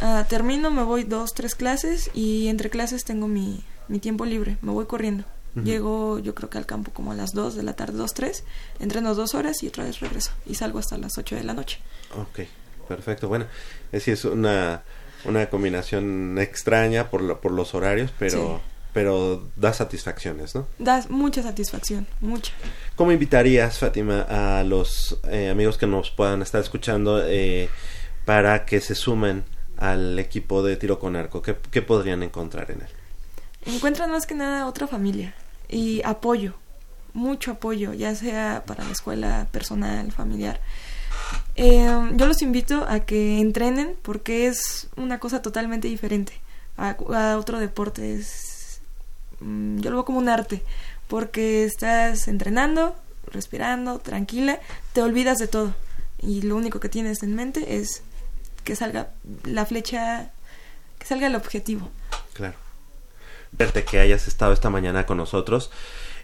[0.00, 4.56] Ah, termino, me voy dos, tres clases y entre clases tengo mi, mi tiempo libre,
[4.62, 5.24] me voy corriendo.
[5.64, 8.44] Llego yo creo que al campo como a las 2 de la tarde, 2, 3,
[8.78, 11.80] entreno dos horas y otra vez regreso y salgo hasta las 8 de la noche.
[12.16, 12.46] Ok,
[12.86, 13.26] perfecto.
[13.28, 13.46] Bueno,
[13.90, 14.82] es, es una,
[15.24, 18.60] una combinación extraña por, por los horarios, pero...
[18.92, 20.66] pero da satisfacciones, ¿no?
[20.80, 22.52] Da mucha satisfacción, mucha.
[22.96, 27.68] ¿Cómo invitarías, Fátima, a los eh, amigos que nos puedan estar escuchando eh,
[28.24, 29.44] para que se sumen
[29.76, 31.40] al equipo de tiro con arco?
[31.40, 32.88] ¿Qué, ¿Qué, podrían encontrar en él?
[33.74, 35.34] Encuentran más que nada otra familia
[35.68, 36.54] y apoyo,
[37.12, 40.60] mucho apoyo, ya sea para la escuela personal, familiar.
[41.56, 46.32] Eh, yo los invito a que entrenen porque es una cosa totalmente diferente
[46.76, 48.14] a, a otro deporte.
[48.14, 48.80] Es,
[49.40, 50.62] mm, yo lo veo como un arte
[51.08, 52.94] porque estás entrenando,
[53.26, 54.60] respirando, tranquila,
[54.92, 55.74] te olvidas de todo
[56.22, 58.02] y lo único que tienes en mente es
[58.64, 59.10] que salga
[59.44, 60.30] la flecha,
[60.98, 61.88] que salga el objetivo.
[62.34, 62.54] Claro.
[63.52, 65.70] Verte que hayas estado esta mañana con nosotros.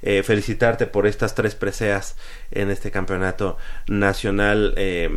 [0.03, 2.17] Eh, felicitarte por estas tres preseas
[2.51, 3.57] en este campeonato
[3.89, 5.11] nacional eh,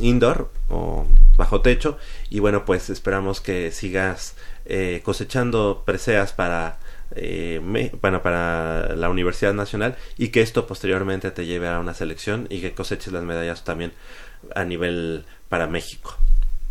[0.00, 1.98] indoor o bajo techo
[2.30, 6.78] y bueno pues esperamos que sigas eh, cosechando preseas para
[8.00, 12.60] bueno, para la Universidad Nacional y que esto posteriormente te lleve a una selección y
[12.60, 13.92] que coseches las medallas también
[14.56, 16.18] a nivel para México.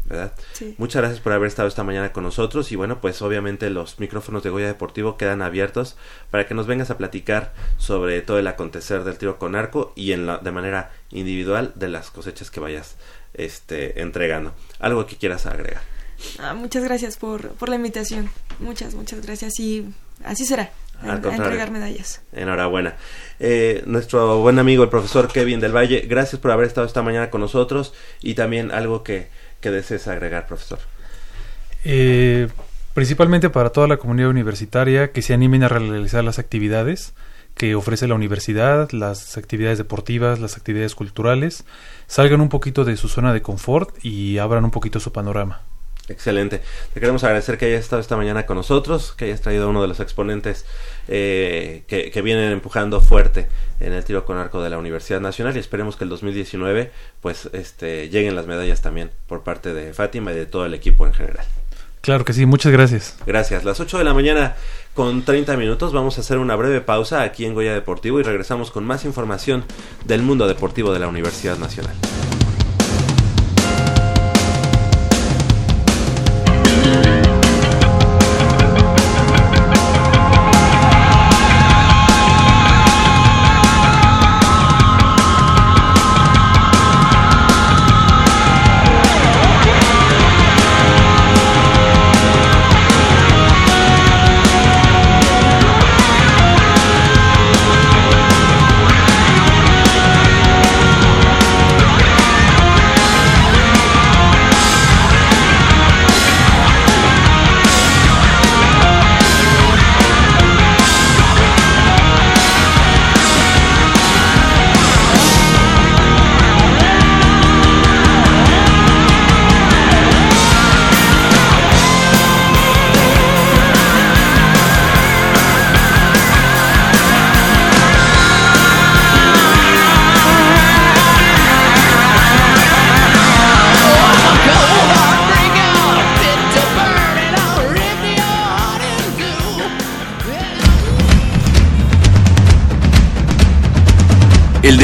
[0.05, 0.33] ¿Verdad?
[0.77, 4.43] Muchas gracias por haber estado esta mañana con nosotros y bueno, pues obviamente los micrófonos
[4.43, 5.95] de Goya Deportivo quedan abiertos
[6.29, 10.11] para que nos vengas a platicar sobre todo el acontecer del tiro con arco y
[10.11, 12.95] en la, de manera individual de las cosechas que vayas
[13.33, 14.53] este, entregando.
[14.79, 15.81] Algo que quieras agregar.
[16.39, 18.29] Ah, muchas gracias por, por la invitación.
[18.59, 19.85] Muchas, muchas gracias y
[20.23, 20.71] así será.
[21.01, 22.21] A, entregar medallas.
[22.31, 22.95] Enhorabuena.
[23.39, 27.29] Eh, nuestro buen amigo el profesor Kevin del Valle, gracias por haber estado esta mañana
[27.29, 29.27] con nosotros y también algo que
[29.63, 30.79] ¿Qué desees agregar, profesor?
[31.85, 32.49] Eh,
[32.93, 37.13] principalmente para toda la comunidad universitaria que se animen a realizar las actividades
[37.55, 41.63] que ofrece la universidad, las actividades deportivas, las actividades culturales,
[42.07, 45.61] salgan un poquito de su zona de confort y abran un poquito su panorama.
[46.09, 46.61] Excelente.
[46.93, 49.81] Te queremos agradecer que hayas estado esta mañana con nosotros, que hayas traído a uno
[49.81, 50.65] de los exponentes
[51.07, 53.47] eh, que, vienen empujando fuerte
[53.79, 57.49] en el tiro con arco de la Universidad Nacional y esperemos que el 2019 pues
[57.53, 61.13] este, lleguen las medallas también por parte de Fátima y de todo el equipo en
[61.13, 61.45] general.
[62.01, 63.17] Claro que sí, muchas gracias.
[63.25, 63.63] Gracias.
[63.63, 64.55] Las 8 de la mañana
[64.93, 68.71] con 30 minutos vamos a hacer una breve pausa aquí en Goya Deportivo y regresamos
[68.71, 69.63] con más información
[70.03, 71.95] del mundo deportivo de la Universidad Nacional.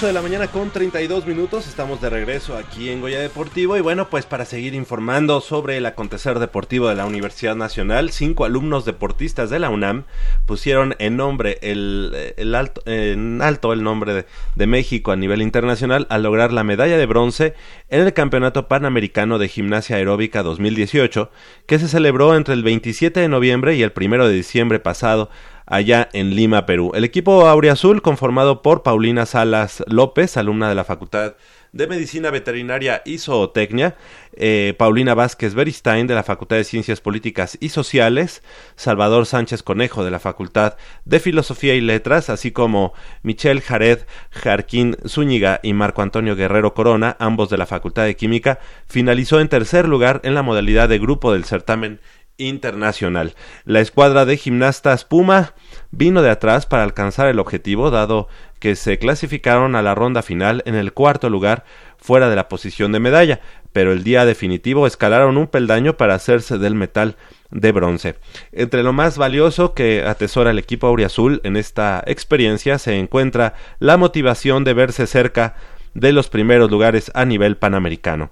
[0.00, 3.82] 8 de la mañana con 32 minutos estamos de regreso aquí en Goya Deportivo y
[3.82, 8.86] bueno pues para seguir informando sobre el acontecer deportivo de la Universidad Nacional, cinco alumnos
[8.86, 10.04] deportistas de la UNAM
[10.46, 16.06] pusieron en nombre el, alto, en alto el nombre de, de, México a nivel internacional
[16.08, 17.52] al lograr la medalla de bronce
[17.90, 21.30] en el Campeonato Panamericano de Gimnasia Aeróbica 2018
[21.66, 25.28] que se celebró entre el 27 de noviembre y el 1 de diciembre pasado
[25.70, 26.92] allá en Lima, Perú.
[26.94, 31.36] El equipo Auriazul, conformado por Paulina Salas López, alumna de la Facultad
[31.72, 33.94] de Medicina Veterinaria y Zootecnia,
[34.34, 38.42] eh, Paulina Vázquez Beristain de la Facultad de Ciencias Políticas y Sociales,
[38.74, 44.96] Salvador Sánchez Conejo de la Facultad de Filosofía y Letras, así como Michelle Jared Jarquín
[45.06, 49.86] Zúñiga y Marco Antonio Guerrero Corona, ambos de la Facultad de Química, finalizó en tercer
[49.86, 52.00] lugar en la modalidad de grupo del certamen
[52.40, 53.34] internacional.
[53.64, 55.54] La escuadra de gimnastas Puma
[55.90, 60.62] vino de atrás para alcanzar el objetivo, dado que se clasificaron a la ronda final
[60.66, 61.64] en el cuarto lugar
[61.96, 63.40] fuera de la posición de medalla,
[63.72, 67.16] pero el día definitivo escalaron un peldaño para hacerse del metal
[67.50, 68.16] de bronce.
[68.52, 73.96] Entre lo más valioso que atesora el equipo auriazul en esta experiencia se encuentra la
[73.96, 75.54] motivación de verse cerca
[75.94, 78.30] de los primeros lugares a nivel panamericano.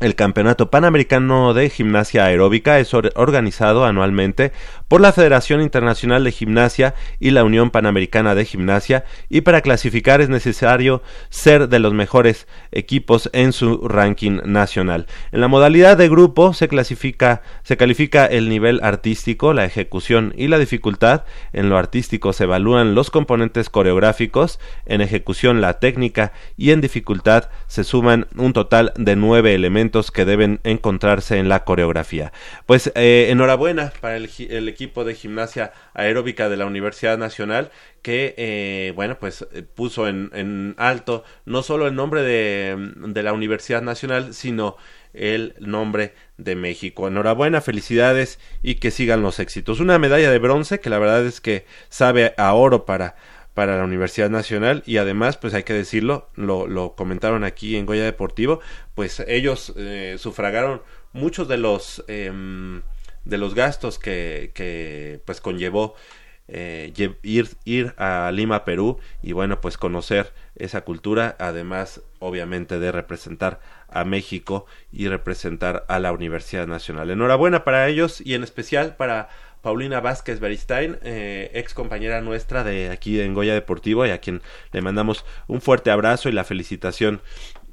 [0.00, 4.50] El Campeonato Panamericano de Gimnasia Aeróbica es organizado anualmente
[4.88, 10.22] por la Federación Internacional de Gimnasia y la Unión Panamericana de Gimnasia y para clasificar
[10.22, 15.06] es necesario ser de los mejores equipos en su ranking nacional.
[15.32, 20.48] En la modalidad de grupo se clasifica se califica el nivel artístico, la ejecución y
[20.48, 21.24] la dificultad.
[21.52, 27.50] En lo artístico se evalúan los componentes coreográficos, en ejecución la técnica y en dificultad
[27.66, 32.32] se suman un total de nueve elementos que deben encontrarse en la coreografía.
[32.66, 37.70] Pues eh, enhorabuena para el, equipo de gimnasia aeróbica de la Universidad Nacional
[38.02, 43.32] que, eh, bueno, pues eh, puso en, alto no solo el nombre de, de la
[43.32, 44.76] Universidad Nacional, sino
[45.12, 47.08] el nombre de México.
[47.08, 49.80] Enhorabuena, felicidades y que sigan los éxitos.
[49.80, 53.16] Una medalla de bronce que la verdad es que sabe a oro para
[53.60, 57.84] para la Universidad Nacional y además, pues hay que decirlo, lo, lo comentaron aquí en
[57.84, 58.60] Goya Deportivo,
[58.94, 60.80] pues ellos eh, sufragaron
[61.12, 62.80] muchos de los em,
[63.26, 65.94] de los gastos que, que pues conllevó
[66.48, 66.90] eh,
[67.22, 73.60] ir, ir a Lima, Perú y bueno, pues conocer esa cultura, además obviamente de representar
[73.88, 77.10] a México y representar a la Universidad Nacional.
[77.10, 79.28] Enhorabuena para ellos y en especial para
[79.62, 84.42] Paulina Vázquez Beristain, eh, ex compañera nuestra de aquí en Goya Deportivo y a quien
[84.72, 87.20] le mandamos un fuerte abrazo y la felicitación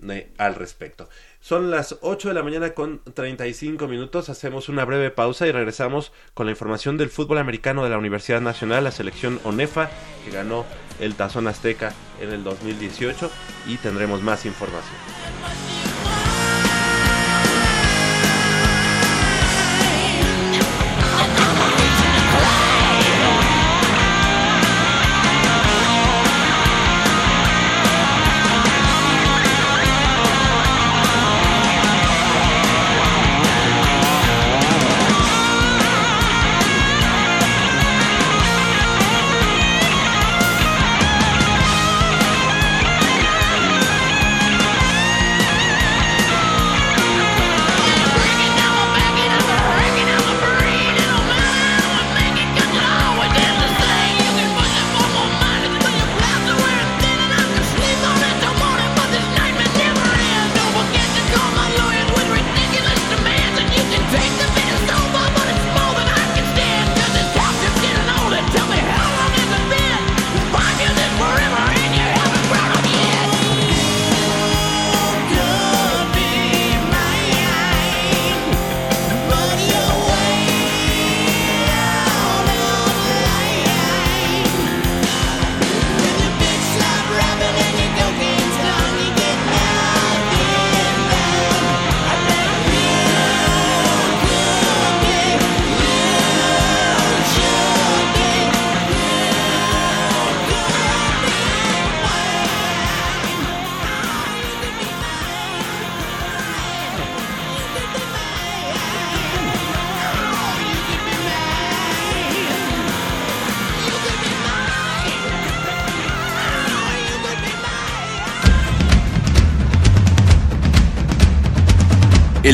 [0.10, 1.10] eh, al respecto.
[1.40, 6.12] Son las 8 de la mañana con 35 minutos, hacemos una breve pausa y regresamos
[6.34, 9.90] con la información del fútbol americano de la Universidad Nacional, la selección ONEFA
[10.26, 10.66] que ganó
[11.00, 13.32] el Tazón Azteca en el 2018
[13.68, 15.77] y tendremos más información.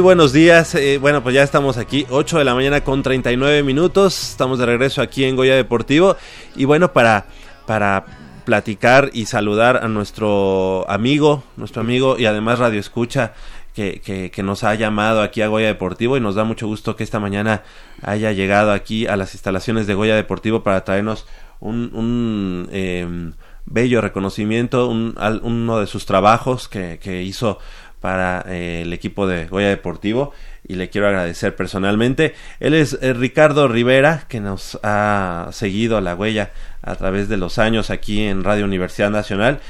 [0.00, 4.30] Buenos días, eh, bueno pues ya estamos aquí, 8 de la mañana con 39 minutos,
[4.30, 6.16] estamos de regreso aquí en Goya Deportivo.
[6.56, 7.26] Y bueno para,
[7.66, 8.06] para
[8.46, 13.34] platicar y saludar a nuestro amigo, nuestro amigo y además radio escucha
[13.74, 17.04] que, que, nos ha llamado aquí a Goya Deportivo y nos da mucho gusto que
[17.04, 17.62] esta mañana
[18.00, 21.26] haya llegado aquí a las instalaciones de Goya Deportivo para traernos
[21.60, 23.32] un, un em,
[23.66, 27.58] bello reconocimiento, un, uno de sus trabajos que, que hizo
[28.00, 30.32] para eh, el equipo de Goya Deportivo
[30.66, 32.34] y le quiero agradecer personalmente.
[32.60, 36.50] Él es eh, Ricardo Rivera, que nos ha seguido a la huella
[36.82, 39.60] a través de los años aquí en Radio Universidad Nacional.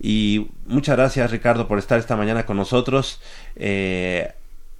[0.00, 3.20] Y muchas gracias Ricardo por estar esta mañana con nosotros.
[3.56, 4.32] Eh,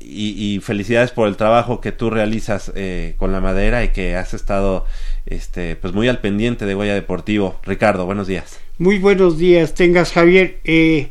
[0.02, 2.72] y, felicidades por el trabajo que tú realizas
[3.18, 4.86] con la madera y que has estado
[5.26, 7.61] este, pues muy al pendiente de Goya Deportivo.
[7.64, 8.58] Ricardo, buenos días.
[8.80, 10.58] Muy buenos días, tengas Javier.
[10.64, 11.11] Eh,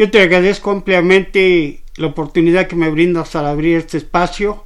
[0.00, 4.64] yo te agradezco ampliamente la oportunidad que me brindas al abrir este espacio,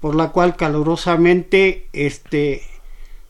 [0.00, 2.62] por la cual calurosamente este,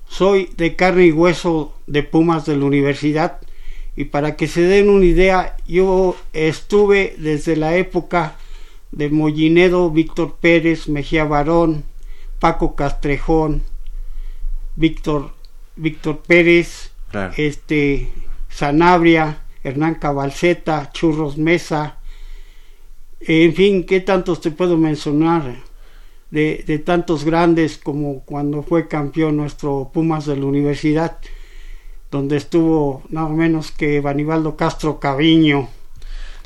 [0.09, 3.41] soy de carne y hueso de Pumas de la universidad.
[3.95, 8.39] Y para que se den una idea, yo estuve desde la época
[8.91, 11.85] de Mollinedo, Víctor Pérez, Mejía Barón,
[12.39, 13.65] Paco Castrejón,
[14.77, 15.35] Víctor,
[15.77, 16.91] Víctor Pérez,
[17.37, 18.09] este,
[18.49, 21.99] Sanabria, Hernán Cabalceta, Churros Mesa,
[23.27, 25.57] en fin, ¿qué tantos te puedo mencionar?
[26.31, 31.19] De, de, tantos grandes como cuando fue campeón nuestro Pumas de la universidad,
[32.11, 35.69] donde estuvo nada menos que Banibaldo Castro Caviño.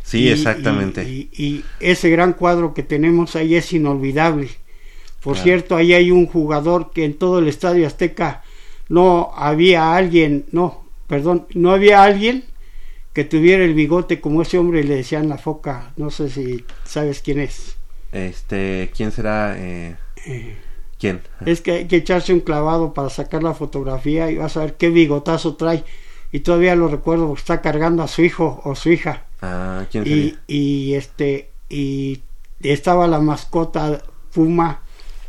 [0.09, 1.03] Sí, exactamente.
[1.05, 4.49] Y, ese gran cuadro que tenemos ahí es inolvidable.
[5.21, 8.43] Por cierto, ahí hay un jugador que en todo el Estadio Azteca
[8.89, 12.45] no había alguien, no, perdón, no había alguien
[13.12, 15.92] que tuviera el bigote como ese hombre le decían la foca.
[15.96, 17.76] No sé si sabes quién es.
[18.12, 19.56] Este, ¿quién será?
[19.59, 19.96] Eh,
[20.26, 20.56] eh,
[20.98, 21.22] ¿Quién?
[21.46, 24.76] Es que hay que echarse un clavado para sacar la fotografía y vas a ver
[24.76, 25.84] qué bigotazo trae.
[26.32, 29.24] Y todavía lo recuerdo porque está cargando a su hijo o su hija.
[29.40, 32.20] Ah, ¿quién y, y este, y
[32.61, 34.02] estaba la mascota
[34.32, 34.80] Puma.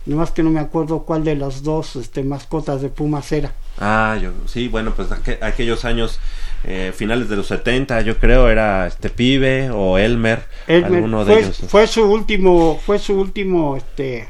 [0.06, 3.54] Nomás que no me acuerdo cuál de las dos este, mascotas de Puma era.
[3.80, 5.10] Ah, yo, sí, bueno, pues
[5.42, 6.20] aquellos años
[6.66, 11.42] eh, finales de los 70, yo creo, era este pibe o Elmer, alguno fue, de
[11.42, 11.64] ellos.
[11.68, 14.28] Fue su último, fue su último este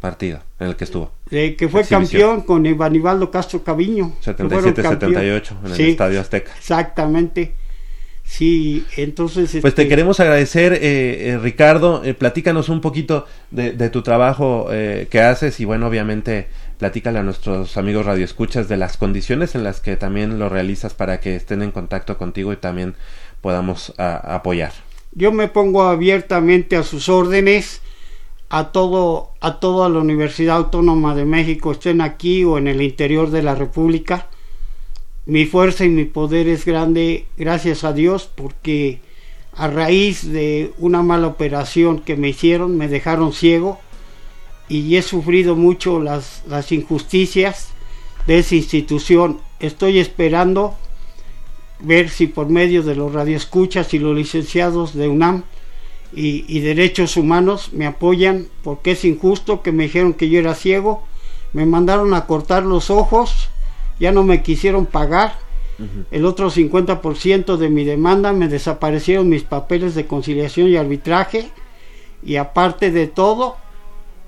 [0.00, 1.12] partido en el que estuvo.
[1.28, 4.12] que fue campeón con Ivanibaldo Castro Caviño.
[4.24, 6.52] 77-78 en el Estadio Azteca.
[6.56, 7.54] Exactamente.
[8.26, 9.50] Sí, entonces...
[9.60, 14.02] Pues te este queremos agradecer, eh, eh Ricardo, eh, platícanos un poquito de, de tu
[14.02, 16.48] trabajo eh, que haces y bueno, obviamente
[16.78, 21.20] platícale a nuestros amigos radioescuchas de las condiciones en las que también lo realizas para
[21.20, 22.94] que estén en contacto contigo y también
[23.40, 24.72] podamos apoyar.
[25.12, 27.80] Yo me pongo abiertamente a sus órdenes
[28.48, 33.30] a todo a toda la Universidad Autónoma de México, estén aquí o en el interior
[33.30, 34.28] de la República.
[35.24, 39.00] mi fuerza y mi poder es grande gracias a Dios porque
[39.52, 43.80] a raíz de una mala operación que me hicieron me dejaron ciego
[44.68, 47.68] y he sufrido mucho las, las injusticias
[48.26, 49.40] de esa institución.
[49.60, 50.74] Estoy esperando
[51.80, 55.44] ver si por medio de los radioescuchas y los licenciados de UNAM
[56.14, 60.54] y, y, derechos humanos me apoyan porque es injusto que me dijeron que yo era
[60.54, 61.02] ciego,
[61.52, 63.50] me mandaron a cortar los ojos,
[64.00, 65.34] ya no me quisieron pagar,
[66.10, 71.50] el otro 50% de mi demanda me desaparecieron mis papeles de conciliación y arbitraje.
[72.24, 73.56] Y aparte de todo,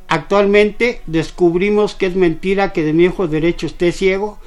[0.09, 4.39] actualmente descubrimos que es mentira que de mi ojo derecho esté ciego,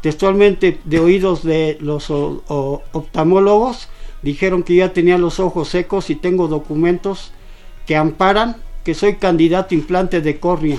[0.00, 3.88] textualmente de oídos de los oftalmólogos,
[4.22, 7.32] dijeron que ya tenía los ojos secos y tengo documentos
[7.86, 10.78] que amparan que soy candidato a implante de córnea.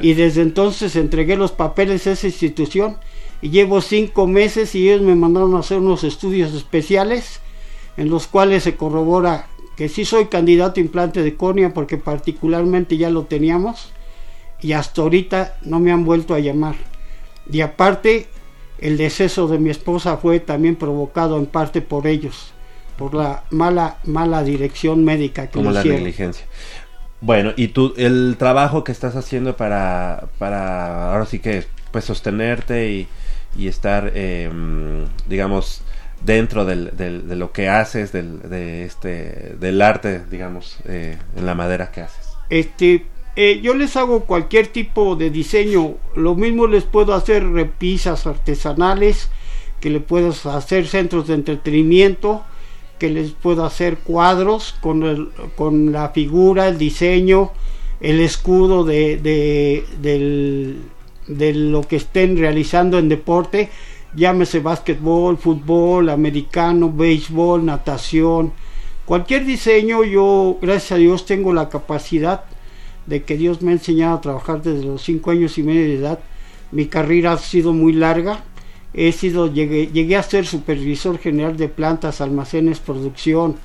[0.00, 2.96] Y desde entonces entregué los papeles a esa institución
[3.40, 7.40] y llevo cinco meses y ellos me mandaron a hacer unos estudios especiales
[7.96, 12.96] en los cuales se corrobora que sí soy candidato a implante de córnea porque particularmente
[12.96, 13.92] ya lo teníamos
[14.60, 16.76] y hasta ahorita no me han vuelto a llamar.
[17.50, 18.28] Y aparte,
[18.78, 22.52] el deceso de mi esposa fue también provocado en parte por ellos,
[22.96, 26.00] por la mala mala dirección médica que Como la hicieron.
[26.00, 26.46] negligencia.
[27.20, 32.90] Bueno, y tú, el trabajo que estás haciendo para, para ahora sí que, pues sostenerte
[32.90, 33.08] y,
[33.56, 34.50] y estar, eh,
[35.26, 35.82] digamos,
[36.26, 41.46] dentro del, del, de lo que haces, del, de este, del arte, digamos, eh, en
[41.46, 42.26] la madera que haces.
[42.50, 43.06] Este,
[43.36, 49.30] eh, yo les hago cualquier tipo de diseño, lo mismo les puedo hacer repisas artesanales,
[49.80, 52.42] que le puedo hacer centros de entretenimiento,
[52.98, 57.52] que les puedo hacer cuadros con, el, con la figura, el diseño,
[58.00, 60.80] el escudo de, de, del,
[61.28, 63.70] de lo que estén realizando en deporte,
[64.16, 68.52] llámese básquetbol, fútbol, americano, béisbol, natación,
[69.04, 72.44] cualquier diseño, yo gracias a Dios tengo la capacidad
[73.06, 75.94] de que Dios me ha enseñado a trabajar desde los cinco años y medio de
[75.94, 76.18] edad.
[76.72, 78.44] Mi carrera ha sido muy larga.
[78.92, 83.56] He sido, llegué, llegué a ser supervisor general de plantas, almacenes, producción.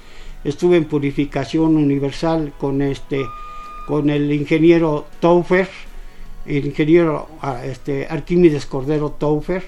[0.43, 3.25] Estuve en purificación universal con este,
[3.87, 5.69] con el ingeniero Taufer,
[6.45, 7.27] el ingeniero
[7.63, 9.63] este, Arquímedes Cordero Taufer.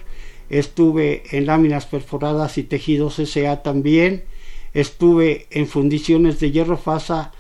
[0.54, 4.24] Estuve en láminas perforadas y tejidos SA también.
[4.74, 7.32] Estuve en fundiciones de hierro FASA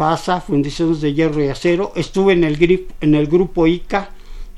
[0.00, 1.92] FASA, fundiciones de hierro y acero.
[1.94, 4.08] Estuve en el, grip, en el grupo ICA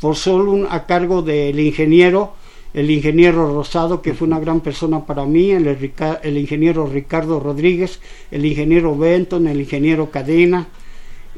[0.01, 2.35] por solo un, a cargo del ingeniero,
[2.73, 7.99] el ingeniero Rosado, que fue una gran persona para mí, el, el ingeniero Ricardo Rodríguez,
[8.31, 10.69] el ingeniero Benton, el ingeniero Cadena.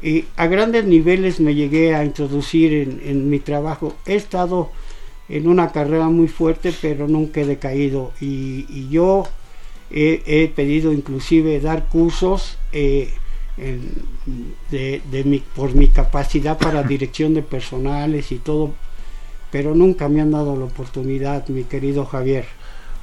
[0.03, 3.95] Y a grandes niveles me llegué a introducir en, en mi trabajo.
[4.05, 4.69] He estado
[5.29, 8.11] en una carrera muy fuerte, pero nunca he decaído.
[8.21, 9.27] Y, y yo
[9.91, 12.57] he, he, pedido inclusive dar cursos.
[12.71, 13.13] Eh,
[13.57, 14.05] en,
[14.69, 18.73] de, de mi, por mi capacidad para dirección de personales y todo,
[19.51, 22.45] pero nunca me han dado la oportunidad, mi querido Javier.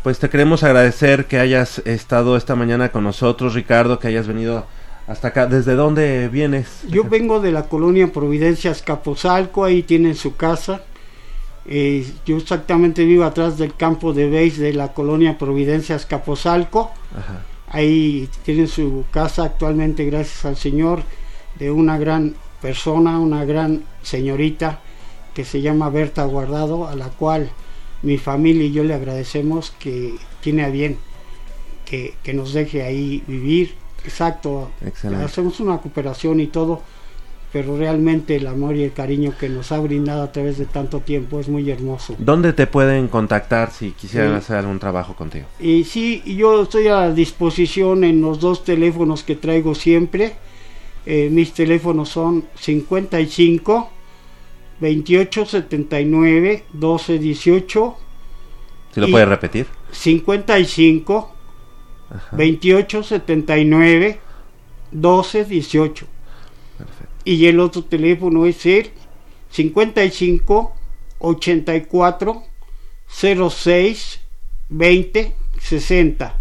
[0.03, 4.67] Pues te queremos agradecer que hayas estado esta mañana con nosotros, Ricardo, que hayas venido
[5.07, 5.47] hasta acá.
[5.47, 6.83] ¿Desde dónde vienes?
[6.89, 10.83] Yo vengo de la colonia Providencia Escapozalco, ahí tienen su casa.
[11.67, 16.91] Eh, yo exactamente vivo atrás del campo de base de la colonia Providencia Escapozalco.
[17.17, 21.03] Ajá ahí tienen su casa actualmente gracias al Señor
[21.59, 24.81] de una gran persona, una gran señorita
[25.35, 27.51] que se llama Berta Guardado, a la cual
[28.03, 30.99] mi familia y yo le agradecemos que tiene a bien
[31.87, 33.75] que, que nos deje ahí vivir.
[34.05, 35.25] Exacto, Excelente.
[35.25, 36.83] hacemos una cooperación y todo,
[37.53, 41.01] pero realmente el amor y el cariño que nos ha brindado a través de tanto
[41.01, 42.17] tiempo es muy hermoso.
[42.19, 44.37] ¿Dónde te pueden contactar si quisieran sí.
[44.39, 45.47] hacer algún trabajo contigo?
[45.61, 50.35] Y sí, yo estoy a disposición en los dos teléfonos que traigo siempre.
[51.05, 53.91] Eh, mis teléfonos son 55
[54.81, 57.97] 28 79 12 18.
[58.95, 59.67] ¿Sí lo puedes repetir?
[59.91, 61.33] 55
[62.11, 62.37] Ajá.
[62.37, 64.21] 28 79
[64.91, 66.07] 12 18.
[67.25, 68.91] Y el otro teléfono es el
[69.51, 70.75] 55
[71.19, 72.43] 84
[73.09, 74.21] 06
[74.69, 76.39] 20 60.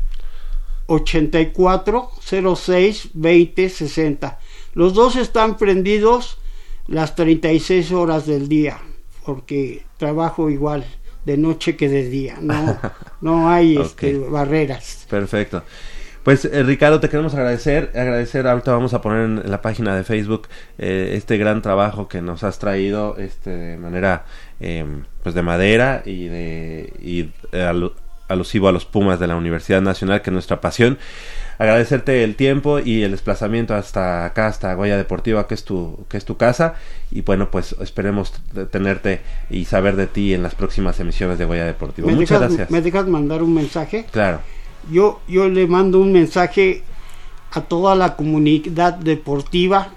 [0.87, 2.11] 84
[2.55, 4.39] 06 20 60.
[4.73, 6.37] Los dos están prendidos
[6.87, 8.79] las 36 horas del día,
[9.25, 10.85] porque trabajo igual
[11.25, 12.37] de noche que de día.
[12.41, 12.77] No,
[13.21, 13.85] no hay Ok.
[13.85, 15.05] este, barreras.
[15.09, 15.63] Perfecto.
[16.23, 20.03] Pues eh, Ricardo, te queremos agradecer, agradecer, ahorita vamos a poner en, la página de
[20.03, 20.47] Facebook
[20.77, 24.25] eh, este gran trabajo que nos has traído este, de manera
[24.59, 27.31] em, pues de madera y de y,
[28.27, 30.97] alusivo a los Pumas de la Universidad Nacional, que es nuestra pasión
[31.61, 36.17] agradecerte el tiempo y el desplazamiento hasta acá, hasta Goya Deportiva, que es tu, que
[36.17, 36.73] es tu casa.
[37.11, 38.33] Y bueno, pues esperemos
[38.71, 42.11] tenerte y saber de ti en las próximas emisiones de Goya Deportiva.
[42.11, 42.71] Muchas gracias.
[42.71, 44.07] ¿Me dejas mandar un mensaje?
[44.11, 44.39] Claro.
[44.89, 46.83] Yo, yo le mando un mensaje
[47.51, 49.89] a toda la comunidad deportiva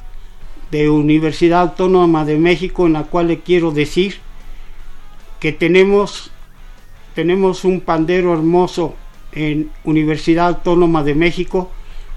[0.70, 4.18] de Universidad Autónoma de México, en la cual le quiero decir
[5.40, 6.30] que tenemos,
[7.14, 8.94] tenemos un pandero hermoso
[9.32, 11.70] en Universidad Autónoma de México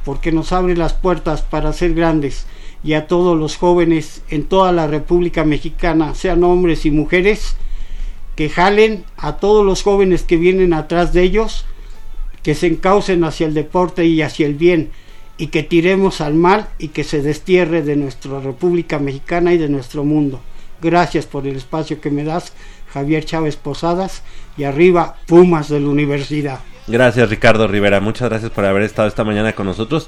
[0.04, 2.48] porque nos abre las puertas para ser grandes.
[2.84, 7.58] Y a todos los jóvenes en toda la República Mexicana, sean hombres y mujeres,
[8.38, 11.66] que jalen a todos los jóvenes que vienen atrás de ellos,
[12.48, 14.90] que se encaucen hacia el deporte y hacia el bien,
[15.38, 19.68] y que tiremos al mal y que se destierre de nuestra República Mexicana y de
[19.68, 20.40] nuestro mundo.
[20.82, 22.54] Gracias por el espacio que me das,
[22.94, 24.24] Javier Chávez Posadas,
[24.56, 26.60] y arriba Pumas de la Universidad.
[26.88, 30.08] Gracias Ricardo Rivera, muchas gracias por haber estado esta mañana con nosotros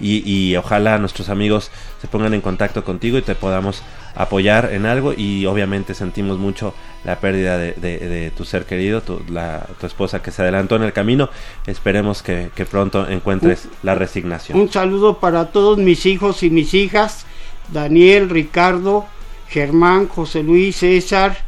[0.00, 3.82] y, ojalá nuestros amigos se pongan en contacto contigo y te podamos
[4.14, 9.66] apoyar en algo y obviamente sentimos mucho la pérdida de, tu ser querido, tu, la,
[9.80, 11.30] tu esposa que se adelantó en el camino.
[11.66, 14.58] Esperemos que, pronto encuentres la resignación.
[14.58, 17.24] Un saludo para todos mis hijos y mis hijas,
[17.72, 19.06] Daniel, Ricardo,
[19.48, 21.38] Germán, José Luis, César,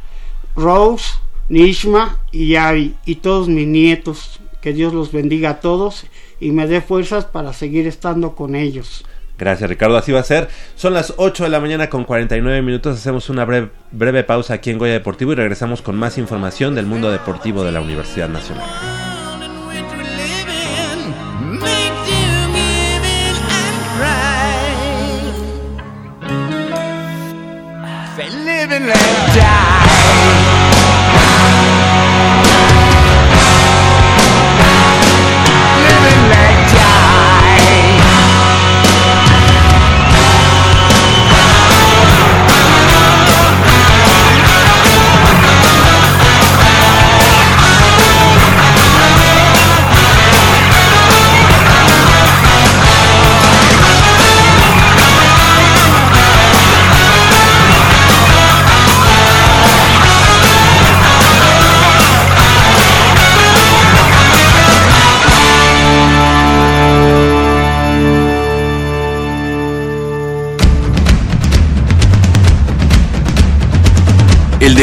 [0.55, 1.05] Rose,
[1.49, 6.05] Nishma y Yavi y todos mis nietos que Dios los bendiga a todos
[6.39, 9.05] y me dé fuerzas para seguir estando con ellos.
[9.43, 10.47] Gracias Ricardo, así va a ser.
[10.75, 14.69] Son las 8 de la mañana con 49 minutos, hacemos una breve, breve pausa aquí
[14.69, 18.92] en Goya Deportivo y regresamos con más información del mundo deportivo de la Universidad Nacional.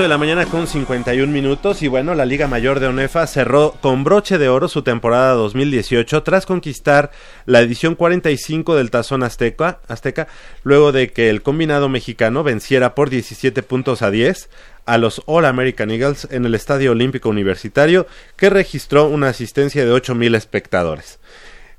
[0.00, 3.76] 8 de la mañana con 51 minutos y bueno, la Liga Mayor de ONEFA cerró
[3.82, 7.10] con broche de oro su temporada 2018 tras conquistar
[7.44, 10.26] la edición 45 del Tazón Azteca, Azteca
[10.62, 14.48] luego de que el combinado mexicano venciera por 17 puntos a 10
[14.86, 19.92] a los All American Eagles en el Estadio Olímpico Universitario que registró una asistencia de
[19.92, 21.19] 8.000 espectadores.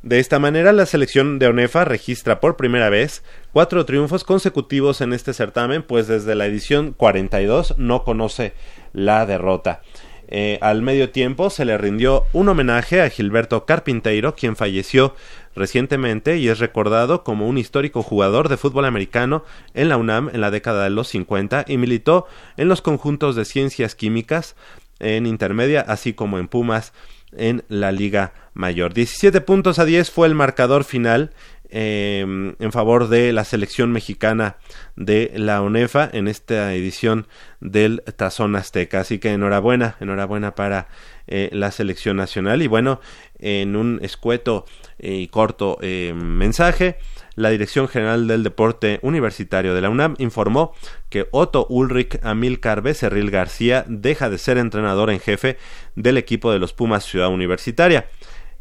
[0.04, 3.24] De esta manera, la selección de ONEFA registra por primera vez
[3.54, 8.54] cuatro triunfos consecutivos en este certamen, pues desde la edición 42 no conoce
[8.94, 9.82] la derrota.
[10.28, 15.14] Eh, al medio tiempo se le rindió un homenaje a Gilberto Carpinteiro, quien falleció
[15.56, 19.44] recientemente y es recordado como un histórico jugador de fútbol americano
[19.74, 22.26] en la UNAM en la década de los 50 y militó
[22.58, 24.56] en los conjuntos de ciencias químicas
[25.00, 26.94] en intermedia, así como en Pumas
[27.36, 28.94] en la Liga Mayor.
[28.94, 31.32] 17 puntos a 10 fue el marcador final
[31.70, 34.58] em, en favor de la selección mexicana
[34.96, 37.28] de la ONEFA en esta edición
[37.60, 39.00] del Tazón Azteca.
[39.00, 40.88] Así que enhorabuena, enhorabuena para
[41.28, 42.62] eh, la selección nacional.
[42.62, 43.00] Y bueno,
[43.40, 44.66] en un escueto
[45.00, 46.98] y corto em, mensaje,
[47.36, 50.74] la Dirección General del Deporte Universitario de la UNAM informó
[51.10, 55.58] que Otto Ulrich Amilcar Becerril García deja de ser entrenador en jefe
[55.96, 58.08] del equipo de los Pumas Ciudad Universitaria.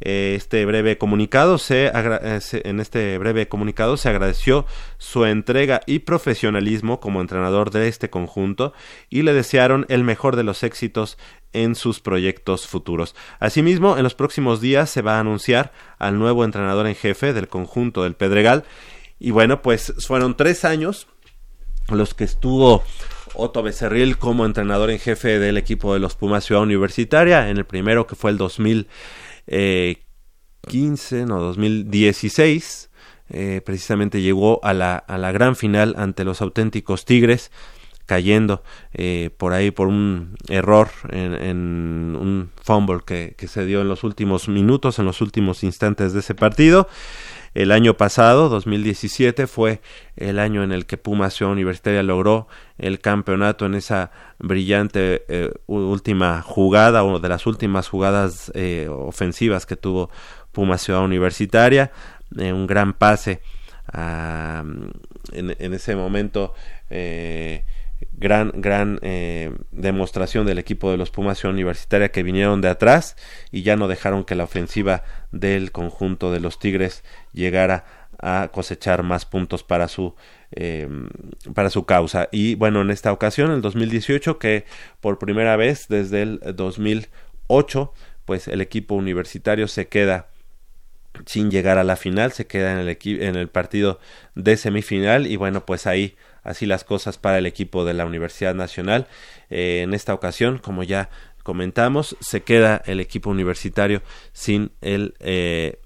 [0.00, 4.66] Eh, este breve comunicado eh, se, en este breve comunicado se agradeció
[4.98, 8.72] su entrega y profesionalismo como entrenador de este conjunto
[9.10, 11.18] y le desearon el mejor de los éxitos
[11.52, 13.14] en sus proyectos futuros.
[13.40, 17.48] Asimismo, en los próximos días se va a anunciar al nuevo entrenador en jefe del
[17.48, 18.64] conjunto del Pedregal
[19.18, 21.06] y bueno, pues fueron tres años
[21.88, 22.82] los que estuvo
[23.34, 27.64] Otto Becerril como entrenador en jefe del equipo de los Pumas Ciudad Universitaria, en el
[27.64, 28.88] primero que fue el 2000
[29.50, 30.04] eh,
[30.68, 32.90] 15, no, 2016,
[33.30, 37.50] eh, precisamente llegó a la, a la gran final ante los auténticos Tigres,
[38.06, 43.82] cayendo eh, por ahí por un error en, en un fumble que, que, se dio
[43.82, 46.88] en los últimos minutos, en los últimos instantes de ese partido.
[47.52, 49.80] El año pasado, 2017, fue
[50.16, 52.46] el año en el que Puma Ciudad Universitaria logró
[52.78, 59.66] el campeonato en esa brillante eh, última jugada, una de las últimas jugadas eh, ofensivas
[59.66, 60.10] que tuvo
[60.52, 61.90] Puma Ciudad Universitaria.
[62.38, 63.40] Eh, un gran pase
[63.92, 64.92] en,
[65.32, 66.54] en, ese momento.
[66.88, 67.64] Eh,
[68.20, 73.16] gran, gran eh, demostración del equipo de los Pumas Universitaria que vinieron de atrás
[73.50, 75.02] y ya no dejaron que la ofensiva
[75.32, 77.02] del conjunto de los Tigres
[77.32, 77.84] llegara
[78.22, 80.14] a cosechar más puntos para su
[80.52, 80.86] eh,
[81.54, 82.28] para su causa.
[82.30, 84.66] Y bueno en esta ocasión el 2018 que
[85.00, 87.94] por primera vez desde el 2008
[88.26, 90.28] pues el equipo universitario se queda
[91.24, 93.98] sin llegar a la final se queda en el en el partido
[94.34, 98.54] de semifinal y bueno pues ahí así las cosas para el equipo de la Universidad
[98.54, 99.06] Nacional.
[99.50, 101.10] Eh, en esta ocasión, como ya
[101.42, 105.80] comentamos, se queda el equipo universitario sin el, eh,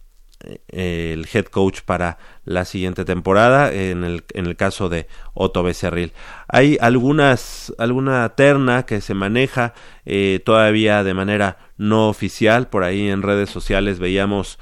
[0.68, 6.12] el head coach para la siguiente temporada, en el, en el caso de Otto Becerril.
[6.48, 9.74] Hay algunas, alguna terna que se maneja
[10.05, 14.59] eh, todavía de manera no oficial, por ahí en redes sociales veíamos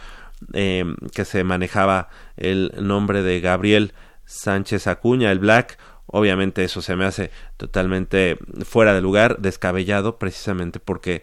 [0.52, 3.92] que se manejaba el nombre de Gabriel
[4.24, 5.78] Sánchez Acuña, el Black.
[6.06, 11.22] Obviamente eso se me hace totalmente fuera de lugar, descabellado, precisamente porque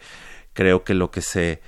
[0.53, 1.61] creo que lo que se,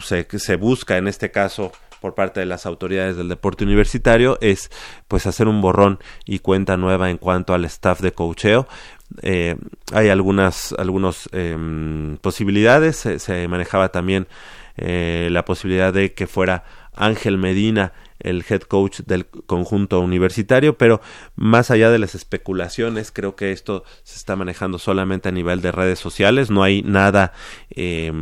[0.00, 4.70] se, busca en este caso por parte de las autoridades del deporte universitario es
[5.08, 8.68] pues hacer un borrón y cuenta nueva en cuanto al staff de cocheo
[9.22, 9.56] eh,
[9.92, 14.26] hay algunas algunos eh, posibilidades se, se, manejaba también
[14.76, 17.92] eh, la posibilidad de que fuera Ángel Medina
[18.24, 21.00] el head coach del conjunto universitario, pero
[21.36, 25.72] más allá de las especulaciones, creo que esto se está manejando solamente a nivel de
[25.72, 27.32] redes sociales, no hay nada
[27.70, 28.12] eh,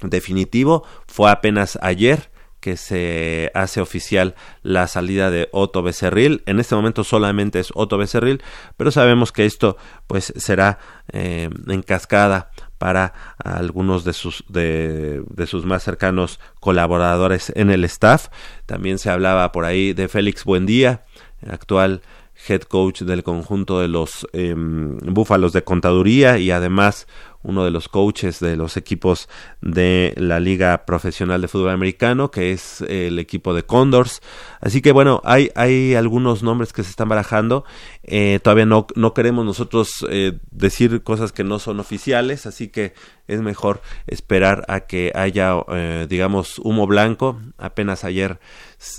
[0.00, 2.30] definitivo, fue apenas ayer
[2.64, 6.42] que se hace oficial la salida de Otto Becerril.
[6.46, 8.42] En este momento solamente es Otto Becerril,
[8.78, 9.76] pero sabemos que esto
[10.06, 10.78] pues será
[11.12, 13.12] eh, en cascada para
[13.42, 18.28] algunos de sus de, sus más cercanos colaboradores en el staff.
[18.66, 21.04] También se hablaba por ahí de Félix Buendía,
[21.48, 22.02] actual
[22.48, 27.06] head coach del conjunto de los eh, Búfalos de Contaduría y además
[27.44, 29.28] uno de los coaches de los equipos
[29.60, 34.22] de la Liga Profesional de Fútbol Americano, que es el equipo de Condors.
[34.60, 37.64] Así que bueno, hay, hay algunos nombres que se están barajando.
[38.02, 42.94] Eh, todavía no, no queremos nosotros eh, decir cosas que no son oficiales, así que
[43.28, 47.40] es mejor esperar a que haya, eh, digamos, humo blanco.
[47.58, 48.40] Apenas ayer,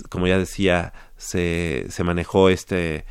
[0.08, 3.04] como ya decía, se, se manejó este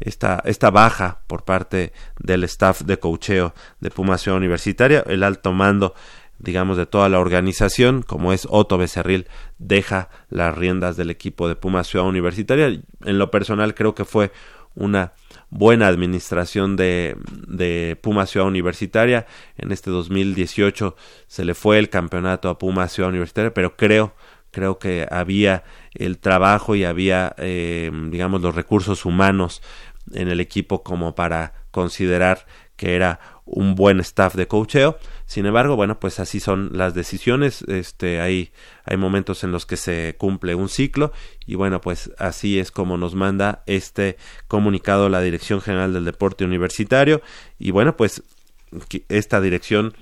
[0.00, 5.94] esta, baja por parte del staff de cocheo de Puma Ciudad Universitaria, el alto mando
[6.38, 9.26] digamos de toda la organización como es Otto Becerril
[9.58, 12.66] deja las riendas del equipo de Puma Ciudad Universitaria.
[13.04, 14.32] En lo personal creo que fue
[14.74, 15.14] una
[15.48, 17.16] buena administración de,
[17.48, 19.26] de Puma Ciudad Universitaria.
[19.56, 20.94] En este 2018
[21.26, 24.14] se le fue el campeonato a Puma Ciudad Universitaria pero creo
[24.50, 25.64] creo que había
[25.98, 29.62] el trabajo y había eh, digamos los recursos humanos
[30.12, 34.98] en el equipo como para considerar que era un buen staff de cocheo.
[35.24, 37.62] Sin embargo, bueno, pues así son las decisiones.
[37.62, 38.52] Este, hay,
[38.84, 41.12] hay momentos en los que se cumple un ciclo
[41.46, 44.16] y bueno, pues así es como nos manda este
[44.46, 47.22] comunicado la Dirección General del Deporte Universitario
[47.58, 48.22] y bueno, pues
[49.08, 49.94] esta dirección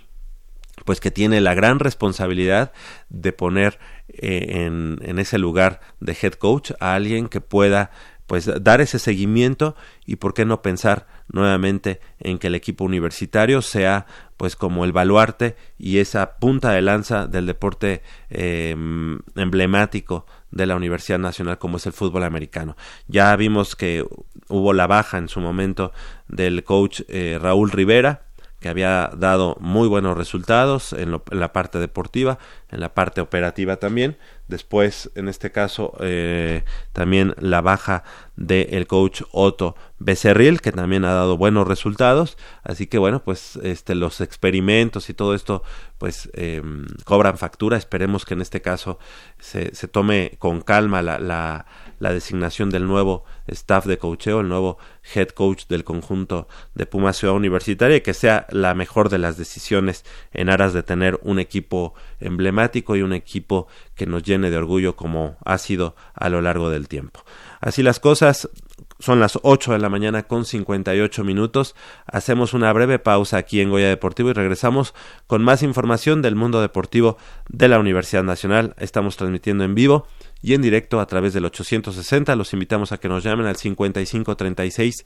[0.85, 2.73] pues que tiene la gran responsabilidad
[3.09, 3.79] de poner
[4.09, 7.91] en, en ese lugar de head coach a alguien que pueda
[8.27, 9.77] pues dar ese seguimiento
[10.07, 14.93] y por qué no pensar nuevamente en que el equipo universitario sea pues como el
[14.93, 21.77] baluarte y esa punta de lanza del deporte em, emblemático de la Universidad Nacional como
[21.77, 22.77] es el fútbol americano.
[23.09, 24.07] Ya vimos que
[24.49, 25.93] hubo la baja en su momento
[26.29, 28.24] del coach eh, Raúl Rivera,
[28.65, 32.39] que había dado muy buenos resultados en, la parte deportiva,
[32.71, 34.17] en la parte operativa también.
[34.49, 38.05] Después, en este caso, eh, también la baja
[38.37, 42.39] del coach Otto Becerril, que también ha dado buenos resultados.
[42.63, 45.63] Así que bueno, pues este, los experimentos y todo esto,
[45.99, 47.77] pues em, cobran factura.
[47.77, 48.99] Esperemos que en este caso
[49.39, 51.67] se, se tome con calma la, la,
[52.05, 54.77] la designación del nuevo staff de coacheo, el nuevo
[55.15, 60.05] head coach del conjunto de Puma Ciudad Universitaria que sea la mejor de las decisiones
[60.35, 64.97] en aras de tener un equipo emblemático y un equipo que nos llene de orgullo
[64.97, 67.25] como ha sido a lo largo del tiempo.
[67.63, 68.51] Así las cosas,
[68.99, 71.75] son las 8 de la mañana con 58 minutos.
[72.07, 74.95] Hacemos una breve pausa aquí en Goya Deportivo y regresamos
[75.27, 77.17] con más información del mundo deportivo
[77.49, 78.75] de la Universidad Nacional.
[78.79, 80.07] Estamos transmitiendo en vivo
[80.45, 82.37] y en directo a través del 860.
[82.37, 85.05] Los invitamos a que nos llamen al 5536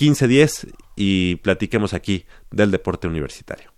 [0.00, 0.66] 1510
[0.96, 3.77] y platiquemos aquí del deporte universitario.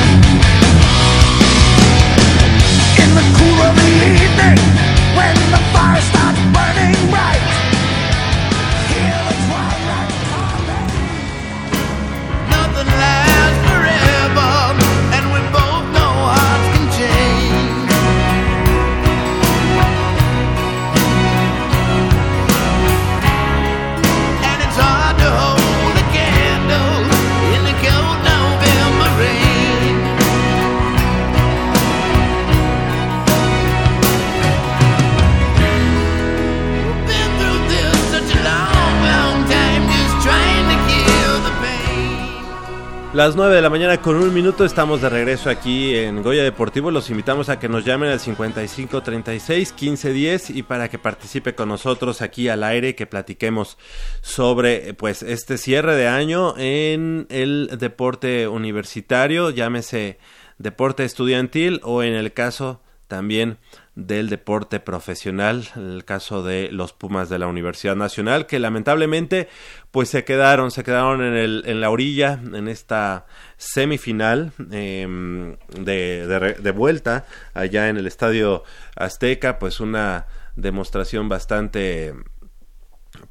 [43.21, 46.89] Las 9 de la mañana con un minuto estamos de regreso aquí en Goya Deportivo.
[46.89, 51.53] Los invitamos a que nos llamen al 55 36 15 10 y para que participe
[51.53, 53.77] con nosotros aquí al aire que platiquemos
[54.21, 60.17] sobre pues este cierre de año en el deporte universitario, llámese
[60.57, 63.59] deporte estudiantil o en el caso también
[63.95, 69.49] del deporte profesional, el caso de los Pumas de la Universidad Nacional, que lamentablemente
[69.91, 73.25] pues se quedaron, se quedaron en, el, en la orilla, en esta
[73.57, 78.63] semifinal em, de, de, vuelta allá en el Estadio
[78.95, 80.25] Azteca, pues una
[80.55, 82.13] demostración bastante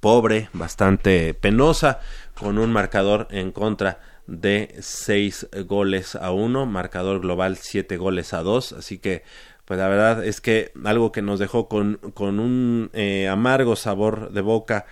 [0.00, 2.00] pobre, bastante penosa,
[2.34, 8.42] con un marcador en contra de seis goles a uno, marcador global siete goles a
[8.42, 9.24] dos, así que
[9.70, 14.32] pues la verdad es que algo que nos dejó con, con un eh, amargo sabor
[14.32, 14.84] de boca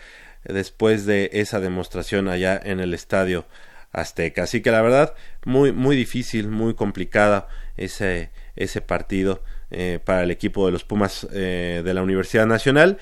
[0.45, 3.45] después de esa demostración allá en el estadio
[3.91, 4.45] Azteca.
[4.45, 5.15] Así que la verdad,
[5.45, 11.27] muy, muy difícil, muy complicada ese, ese partido eh, para el equipo de los Pumas
[11.33, 12.99] eh, de la Universidad Nacional.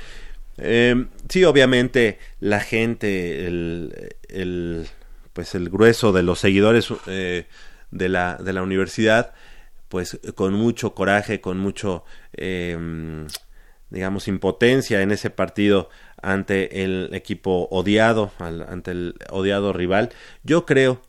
[0.57, 4.87] Eh, sí, obviamente la gente, el, el,
[5.35, 9.35] pues el grueso de los seguidores de, la, de la universidad,
[9.89, 12.05] pues con mucho coraje, con mucho,
[13.91, 15.89] digamos, impotencia en ese partido
[16.20, 20.11] ante el equipo odiado, ante el odiado rival.
[20.43, 21.01] Yo creo,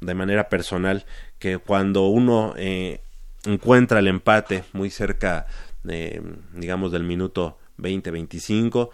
[0.00, 1.04] de manera personal,
[1.38, 3.00] que cuando uno eh,
[3.44, 5.46] encuentra el empate muy cerca,
[5.82, 8.90] digamos, del minuto 20-25,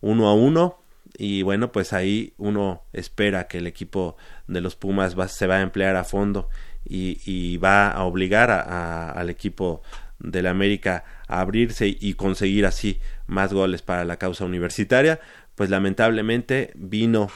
[0.00, 0.78] uno a uno,
[1.16, 4.16] y bueno, pues ahí uno espera que el equipo
[4.48, 6.48] de los Pumas se va a emplear a fondo
[6.84, 9.82] y, va a obligar al equipo
[10.18, 15.20] del América a abrirse y conseguir así más goles para la causa universitaria,
[15.54, 17.30] pues lamentablemente vino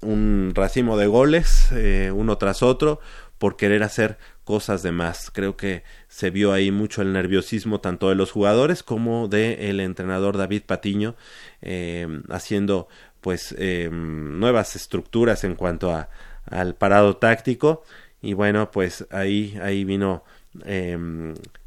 [0.00, 3.00] un racimo de goles, eh, uno tras otro,
[3.38, 5.30] por querer hacer cosas de más.
[5.30, 9.80] Creo que se vio ahí mucho el nerviosismo tanto de los jugadores como de el
[9.80, 11.16] entrenador David Patiño,
[11.62, 12.88] eh, haciendo
[13.20, 16.10] pues eh, nuevas estructuras en cuanto a,
[16.46, 17.82] al parado táctico
[18.24, 20.24] y bueno pues ahí ahí vino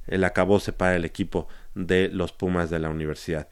[0.08, 3.48] el acabose para el equipo de los Pumas de la universidad.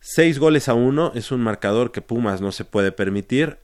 [0.00, 3.58] Seis goles a uno es un marcador que Pumas no se puede permitir.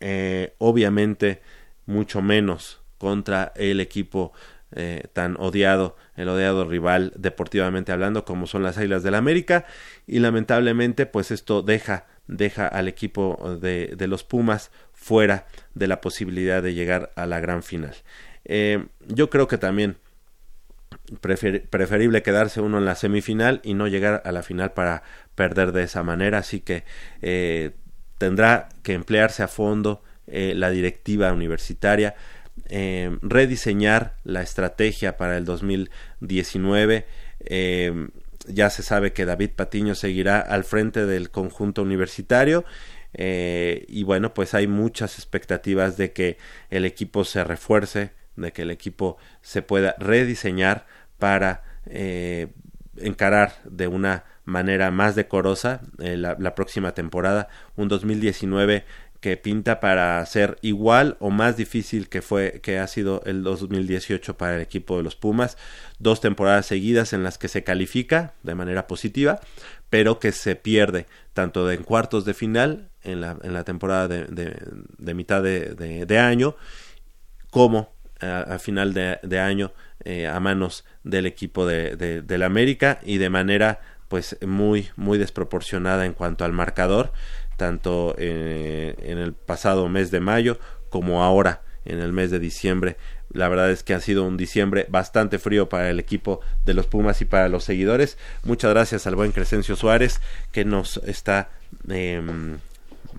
[0.00, 1.42] Eh, obviamente,
[1.86, 4.32] mucho menos contra el equipo
[4.72, 9.64] eh, tan odiado, el odiado rival deportivamente hablando, como son las Águilas del la América.
[10.06, 16.02] Y lamentablemente, pues esto deja, deja al equipo de, de los Pumas fuera de la
[16.02, 17.94] posibilidad de llegar a la gran final.
[18.44, 19.96] Eh, yo creo que también
[21.20, 25.02] preferible quedarse uno en la semifinal y no llegar a la final para
[25.34, 26.38] perder de esa manera.
[26.38, 26.84] Así que
[27.22, 27.72] eh,
[28.18, 32.14] tendrá que emplearse a fondo eh, la directiva universitaria,
[33.22, 37.06] rediseñar la estrategia para el 2019.
[38.46, 42.64] ya se sabe que David Patiño seguirá al frente del conjunto universitario.
[43.12, 46.36] y bueno, pues hay muchas expectativas de que
[46.70, 50.86] el equipo se refuerce, de que el equipo se pueda rediseñar
[51.18, 52.48] para eh,
[52.96, 58.84] encarar de una manera más decorosa eh, la, próxima temporada, un 2019
[59.20, 64.36] que pinta para ser igual o más difícil que fue que ha sido el 2018
[64.36, 65.58] para el equipo de los Pumas,
[65.98, 69.40] dos temporadas seguidas en las que se califica de manera positiva,
[69.90, 74.24] pero que se pierde tanto en cuartos de final en la, en la temporada de,
[74.26, 76.56] de, mitad de, año
[77.50, 79.72] como a, final de, año
[80.04, 85.18] eh, a manos del equipo de, de, la América y de manera pues muy muy
[85.18, 87.12] desproporcionada en cuanto al marcador
[87.56, 90.58] tanto eh, en el pasado mes de mayo
[90.88, 92.96] como ahora en el mes de diciembre
[93.32, 96.86] la verdad es que ha sido un diciembre bastante frío para el equipo de los
[96.86, 98.18] Pumas y para los seguidores.
[98.42, 101.50] Muchas gracias al buen Crescencio Suárez que nos está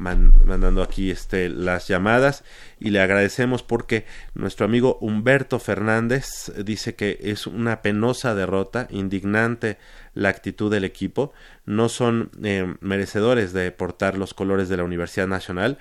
[0.02, 2.44] mandando aquí este, las llamadas.
[2.80, 9.78] Y le agradecemos porque nuestro amigo Humberto Fernández dice que es una penosa derrota, indignante
[10.14, 11.34] la actitud del equipo,
[11.66, 15.78] no son eh, merecedores de portar los colores de la Universidad Nacional,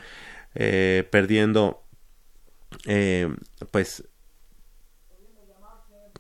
[0.55, 1.83] eh, perdiendo
[2.87, 3.35] eh,
[3.71, 4.05] pues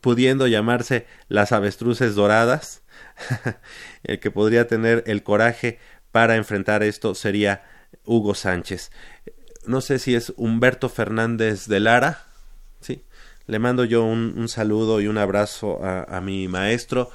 [0.00, 2.82] pudiendo llamarse las avestruces doradas,
[4.02, 5.78] el que podría tener el coraje
[6.10, 7.62] para enfrentar esto sería
[8.04, 8.90] Hugo Sánchez.
[9.66, 12.26] No sé si es Humberto Fernández de Lara.
[12.80, 13.04] Sí.
[13.46, 17.10] Le mando yo un, saludo y un abrazo a, mi maestro,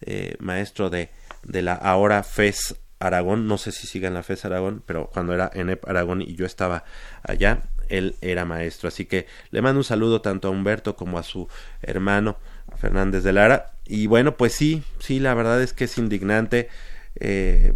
[0.00, 1.10] eh, maestro de,
[1.42, 3.48] de la ahora FES Aragón.
[3.48, 6.46] No sé si sigue en la FES Aragón, pero cuando era en Aragón y yo
[6.46, 6.84] estaba
[7.22, 8.88] allá, él era maestro.
[8.88, 11.48] Así que le mando un saludo tanto a Humberto como a su
[11.82, 12.38] hermano
[12.76, 13.72] Fernández de Lara.
[13.84, 16.68] Y bueno, pues sí, sí, la verdad es que es indignante.
[17.16, 17.74] Eh,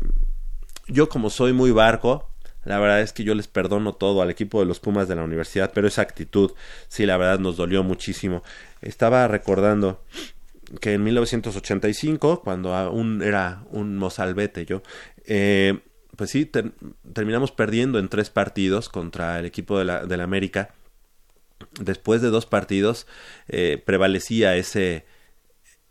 [0.86, 2.30] yo como soy muy barco,
[2.64, 5.22] la verdad es que yo les perdono todo al equipo de los Pumas de la
[5.22, 6.52] universidad, pero esa actitud,
[6.88, 8.42] sí, la verdad nos dolió muchísimo.
[8.80, 10.02] Estaba recordando
[10.80, 14.82] que en 1985, cuando aún era un mozalbete yo,
[15.26, 15.80] eh,
[16.16, 16.50] pues sí,
[17.12, 20.70] terminamos perdiendo en tres partidos contra el equipo de la, de América.
[21.80, 23.06] Después de dos partidos
[23.48, 25.06] eh, prevalecía ese,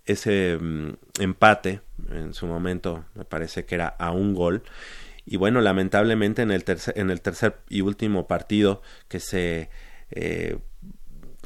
[0.06, 4.64] ese mm, empate, en su momento me parece que era a un gol,
[5.26, 9.70] y bueno, lamentablemente en el tercer, en el tercer y último partido que se
[10.12, 10.58] eh,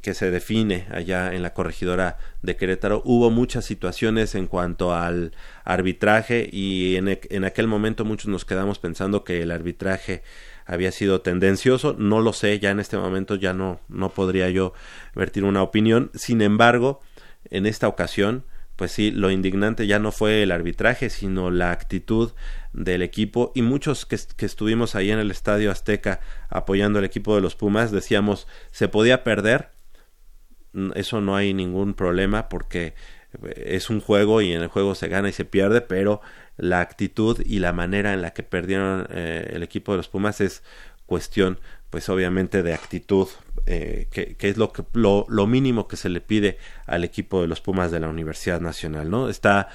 [0.01, 5.33] que se define allá en la corregidora de Querétaro, hubo muchas situaciones en cuanto al
[5.65, 10.23] arbitraje y en, en aquel momento muchos nos quedamos pensando que el arbitraje
[10.65, 14.73] había sido tendencioso, no lo sé, ya en este momento ya no, no podría yo
[15.15, 17.01] vertir una opinión, sin embargo,
[17.49, 18.45] en esta ocasión,
[18.77, 22.31] pues sí, lo indignante ya no fue el arbitraje, sino la actitud
[22.73, 23.51] del equipo.
[23.55, 27.55] Y muchos que, que, estuvimos ahí en el Estadio Azteca apoyando al equipo de los
[27.55, 29.71] Pumas decíamos se podía perder,
[30.95, 32.93] eso no hay ningún problema porque
[33.55, 36.21] es un juego y en el juego se gana y se pierde, pero
[36.55, 40.39] la actitud y la manera en la que perdieron eh, el equipo de los Pumas
[40.41, 40.63] es
[41.05, 41.59] cuestión
[41.89, 43.27] pues obviamente de actitud
[43.65, 47.47] eh, que, es lo, que, lo, lo, mínimo que se le pide al equipo de
[47.47, 49.29] los Pumas de la Universidad Nacional, ¿no?
[49.29, 49.69] Está,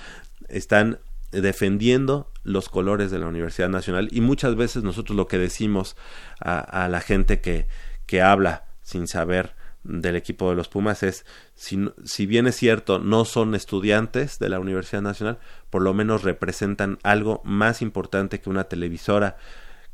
[0.48, 0.98] están
[1.30, 5.96] defendiendo los colores de la Universidad Nacional y muchas veces nosotros lo que decimos
[6.40, 7.66] a, a la gente que,
[8.06, 9.54] que habla sin saber
[9.84, 14.48] del equipo de los Pumas es, si, si, bien es cierto, no son estudiantes de
[14.48, 15.38] la Universidad Nacional,
[15.70, 19.36] por lo menos representan algo más importante que una televisora,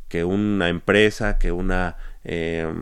[0.09, 2.73] que una empresa, que una, eh,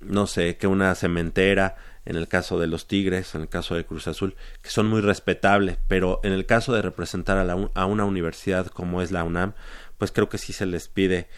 [0.00, 3.84] no sé, que una cementera, en el caso de los Tigres, en el caso de
[3.84, 7.86] Cruz Azul, que son muy respetables, pero en el caso de representar a, la, a
[7.86, 9.54] una universidad como es la UNAM,
[9.98, 11.28] pues creo que sí se les pide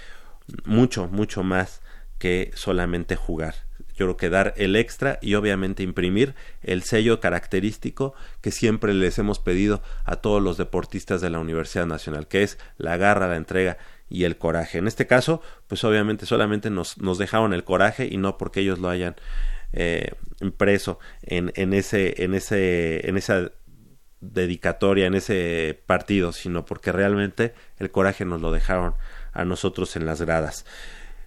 [0.65, 1.81] mucho, mucho más
[2.19, 3.55] que solamente jugar.
[3.97, 9.19] Yo creo que dar el extra y obviamente imprimir el sello característico que siempre les
[9.19, 13.37] hemos pedido a todos los deportistas de la Universidad Nacional, que es la garra, la
[13.37, 14.79] entrega y el coraje.
[14.79, 18.79] En este caso, pues obviamente solamente nos, nos dejaron el coraje y no porque ellos
[18.79, 19.17] lo hayan
[19.73, 23.51] eh, impreso en, en, ese, en, ese, en esa
[24.21, 28.95] dedicatoria, en ese partido, sino porque realmente el coraje nos lo dejaron
[29.33, 30.65] a nosotros en las gradas.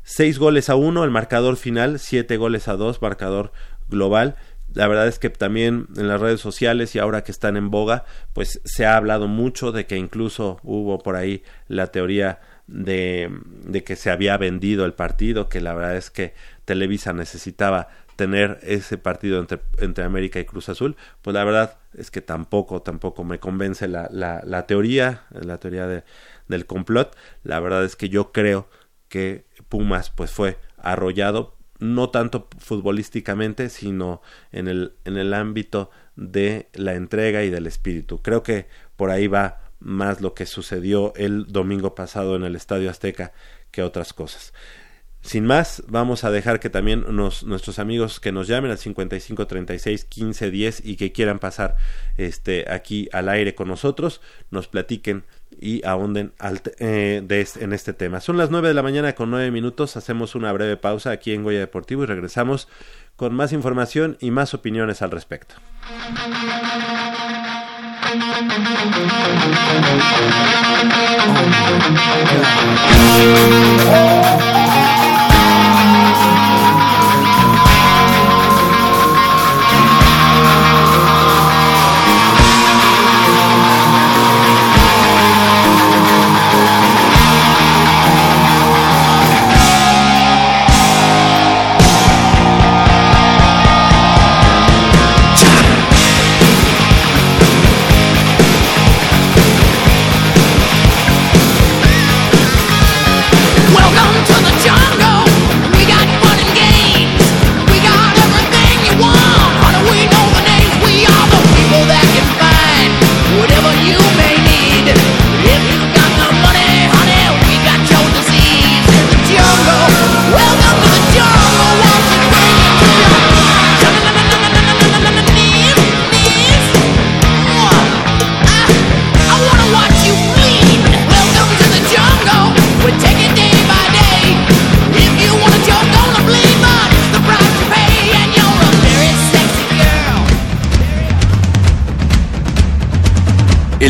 [0.04, 3.52] 6 goles a 1, el marcador final, 7 goles a 2, marcador
[3.90, 4.36] global.
[4.74, 8.06] La verdad es que también en las redes sociales y ahora que están en boga,
[8.34, 12.40] pues se ha hablado mucho de que incluso hubo por ahí la teoría
[12.70, 16.34] de, que se había vendido el partido, que la verdad es que
[16.66, 22.12] Televisa necesitaba tener ese partido entre, entre América y Cruz Azul, pues la verdad es
[22.12, 26.04] que tampoco, tampoco me convence la, la, la teoría, la teoría de,
[26.48, 27.16] del complot.
[27.44, 28.70] La verdad es que yo creo
[29.08, 36.68] que Pumas pues fue arrollado no tanto futbolísticamente sino en el en el ámbito de
[36.74, 38.68] la entrega y del espíritu creo que
[38.98, 43.32] por ahí va más lo que sucedió el domingo pasado en el Estadio Azteca
[43.72, 44.54] que otras cosas
[45.22, 49.48] sin más, vamos a dejar que también nos, nuestros amigos que nos llamen al 55
[49.48, 51.76] 36 15 10 y que quieran pasar
[52.18, 55.26] este aquí al aire con nosotros, nos platiquen
[55.60, 56.34] y ahonden
[56.80, 58.22] eh, de en este tema.
[58.22, 61.44] Son las 9 de la mañana con 9 minutos, hacemos una breve pausa aquí en
[61.44, 62.70] Goya Deportivo y regresamos
[63.18, 65.56] con más información y más opiniones al respecto.
[68.12, 68.20] El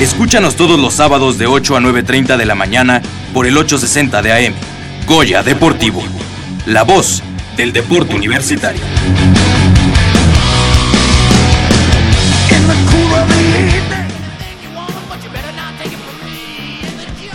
[0.00, 3.02] Escúchanos todos los sábados de 8 a 9.30 de la mañana
[3.34, 4.54] por el 860 de AM.
[5.06, 6.02] Goya Deportivo.
[6.64, 7.22] La voz
[7.58, 8.80] del deporte universitario.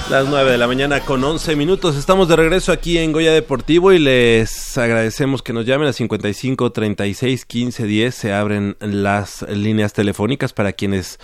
[0.10, 1.96] Las 9 de la mañana con 11 minutos.
[1.96, 6.72] Estamos de regreso aquí en Goya Deportivo y les agradecemos que nos llamen a 55
[6.72, 8.16] 36 15 10.
[8.16, 11.20] Se abren las líneas telefónicas para quienes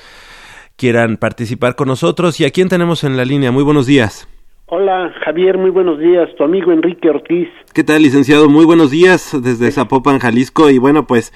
[0.81, 2.39] quieran participar con nosotros.
[2.41, 3.51] ¿Y a quién tenemos en la línea?
[3.51, 4.27] Muy buenos días.
[4.65, 6.27] Hola Javier, muy buenos días.
[6.35, 7.49] Tu amigo Enrique Ortiz.
[7.75, 8.49] ¿Qué tal, licenciado?
[8.49, 10.71] Muy buenos días desde Zapopan, Jalisco.
[10.71, 11.31] Y bueno, pues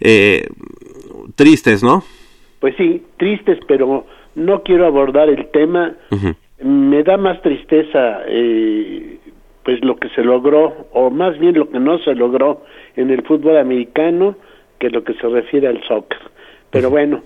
[0.00, 0.46] eh,
[1.36, 2.02] tristes, ¿no?
[2.60, 4.04] Pues sí, tristes, pero
[4.34, 5.94] no quiero abordar el tema
[6.62, 9.18] me da más tristeza eh,
[9.62, 12.62] pues lo que se logró o más bien lo que no se logró
[12.96, 14.36] en el fútbol americano
[14.78, 16.18] que lo que se refiere al soccer
[16.70, 17.22] pero bueno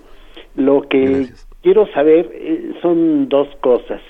[0.55, 1.27] lo que
[1.61, 4.01] quiero saber eh, son dos cosas.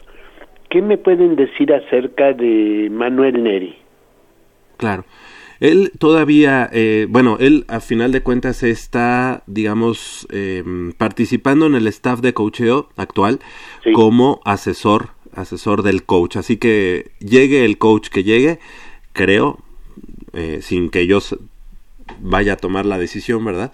[0.70, 3.82] Qué me pueden decir acerca de Manuel Neri
[4.82, 5.06] claro.
[5.60, 10.64] Él todavía, eh, bueno, él a final de cuentas está, digamos, eh,
[10.98, 13.40] participando en el staff de coacheo actual
[13.94, 16.36] como asesor, asesor del coach.
[16.36, 18.58] Así que llegue el coach que llegue,
[19.14, 19.60] creo,
[20.34, 21.20] eh, sin que yo
[22.20, 23.72] vaya a tomar la decisión, ¿verdad?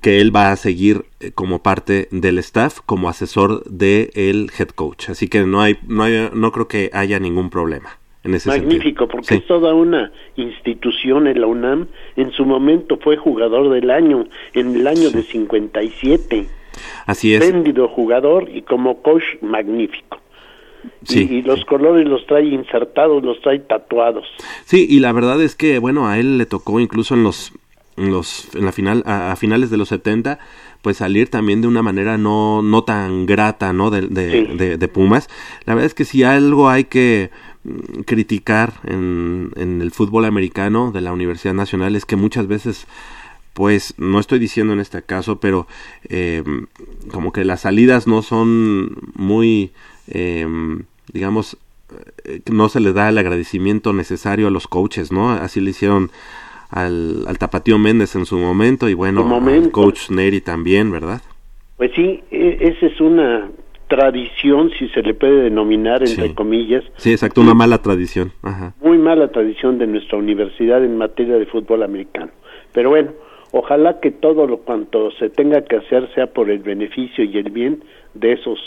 [0.00, 4.68] Que él va a seguir eh, como parte del staff, como asesor del el head
[4.68, 5.10] coach.
[5.10, 7.98] Así que no hay, no hay, no creo que haya ningún problema.
[8.24, 11.86] Magnífico, porque es toda una institución en la UNAM.
[12.16, 16.46] En su momento fue jugador del año, en el año de 57.
[17.06, 17.42] Así es.
[17.42, 20.20] Espléndido jugador y como coach magnífico.
[21.04, 21.26] Sí.
[21.30, 24.26] Y, los colores los trae insertados, los trae tatuados.
[24.64, 27.58] Sí, y la verdad es que, bueno, a él le tocó incluso en los, en
[27.98, 30.38] los, en la final, a, finales de los 70,
[30.82, 33.90] pues salir también de una manera no, no tan grata, ¿no?
[33.90, 35.28] De, de, de Pumas.
[35.64, 37.30] La verdad es que si algo hay que,
[37.68, 42.86] Mm, criticar en, en, el fútbol americano de la Universidad Nacional es que muchas veces
[43.52, 45.66] pues no estoy diciendo en este caso pero
[46.08, 46.44] eh,
[47.10, 49.72] como que las salidas no son muy
[50.06, 50.46] eh,
[51.12, 51.58] digamos
[52.24, 56.12] eh, no se le da el agradecimiento necesario a los coaches no así le hicieron
[56.70, 61.22] al, al Tapatío Méndez en su momento y bueno al coach Neri también verdad
[61.76, 63.50] pues sí e, esa es una
[63.88, 66.84] tradición, si se le puede denominar, entre comillas.
[66.96, 68.32] Sí, exacto, una mala tradición.
[68.80, 72.30] Muy mala tradición de nuestra universidad en materia de fútbol americano.
[72.72, 73.12] Pero bueno,
[73.50, 77.50] ojalá que todo lo cuanto se tenga que hacer sea por el beneficio y el
[77.50, 77.82] bien
[78.14, 78.58] de esos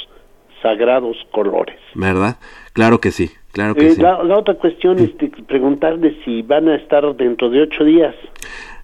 [0.61, 1.77] sagrados colores.
[1.95, 2.37] ¿Verdad?
[2.73, 4.01] Claro que sí, claro que eh, sí.
[4.01, 5.11] La, la, otra cuestión es
[5.47, 8.15] preguntarle si van a estar dentro de ocho días.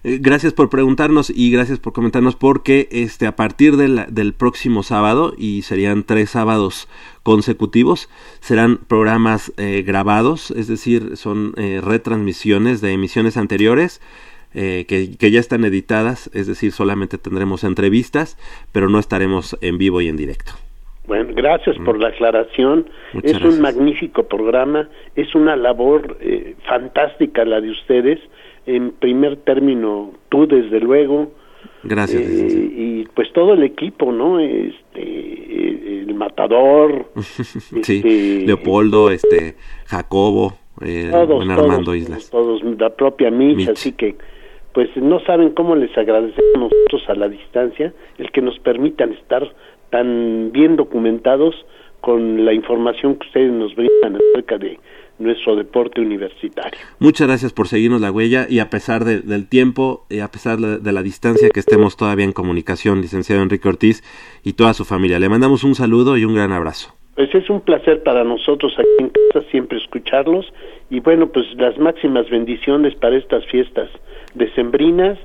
[0.04, 5.34] Eh, gracias por preguntarnos y gracias por comentarnos porque este a partir del próximo sábado
[5.36, 6.88] y serían tres sábados
[7.24, 8.08] consecutivos
[8.40, 14.00] serán programas eh, grabados es decir son eh, retransmisiones de emisiones anteriores
[14.54, 14.86] que,
[15.18, 18.38] que, ya están editadas es decir solamente tendremos entrevistas
[18.72, 20.52] pero no estaremos en vivo y en directo
[21.08, 22.88] bueno, gracias por la aclaración.
[23.22, 26.16] es un magnífico programa, es una labor
[26.68, 28.20] fantástica la de ustedes.
[28.66, 31.32] En primer término tú desde luego.
[31.82, 37.06] Gracias eh, y pues todo el equipo no este el matador
[37.82, 39.56] sí este, Leopoldo este
[39.86, 40.54] Jacobo
[40.84, 42.30] eh, todos, Armando todos, Islas.
[42.30, 44.16] todos la propia Mitch, así que
[44.72, 49.52] pues no saben cómo les agradecemos nosotros a la distancia el que nos permitan estar
[49.90, 51.54] tan bien documentados
[52.00, 54.78] con la información que ustedes nos brindan acerca de
[55.18, 56.78] nuestro deporte universitario.
[57.00, 60.92] Muchas gracias por seguirnos la huella y a pesar del tiempo y a pesar de,
[60.92, 64.02] la distancia que estemos todavía en comunicación, licenciado Enrique Ortiz
[64.44, 65.18] y toda su familia.
[65.18, 66.94] Le mandamos un saludo y un gran abrazo.
[67.16, 70.46] Pues es un placer para nosotros aquí en casa siempre escucharlos
[70.88, 73.90] y bueno, pues las máximas bendiciones para estas fiestas
[74.34, 75.18] decembrinas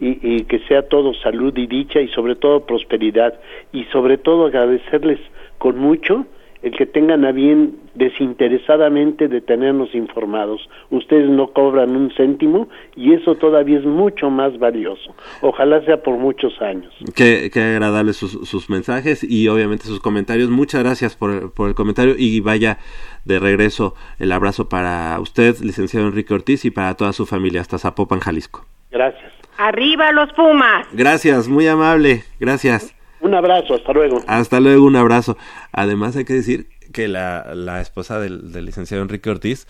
[0.00, 3.34] y, que sea todo salud y dicha y sobre todo prosperidad
[3.72, 5.18] y sobre todo agradecerles
[5.58, 6.26] con mucho
[6.62, 10.68] el que tengan a bien desinteresadamente de tenernos informados.
[10.90, 15.14] Ustedes no cobran un céntimo y eso todavía es mucho más valioso.
[15.40, 16.92] Ojalá sea por muchos años.
[17.14, 20.50] Qué, qué agradables sus, sus, mensajes y obviamente sus comentarios.
[20.50, 22.78] Muchas gracias por el comentario y vaya
[23.24, 27.78] de regreso el abrazo para usted, licenciado Enrique Ortiz, y para toda su familia hasta
[27.78, 28.66] Zapopan, Jalisco.
[28.90, 29.32] Gracias.
[29.56, 30.86] Arriba los Pumas.
[30.92, 32.24] Gracias, muy amable.
[32.38, 32.94] Gracias.
[33.20, 34.22] Un abrazo, hasta luego.
[34.26, 35.36] Hasta luego, un abrazo.
[35.72, 39.66] Además hay que decir que la, la esposa del, del, licenciado Enrique Ortiz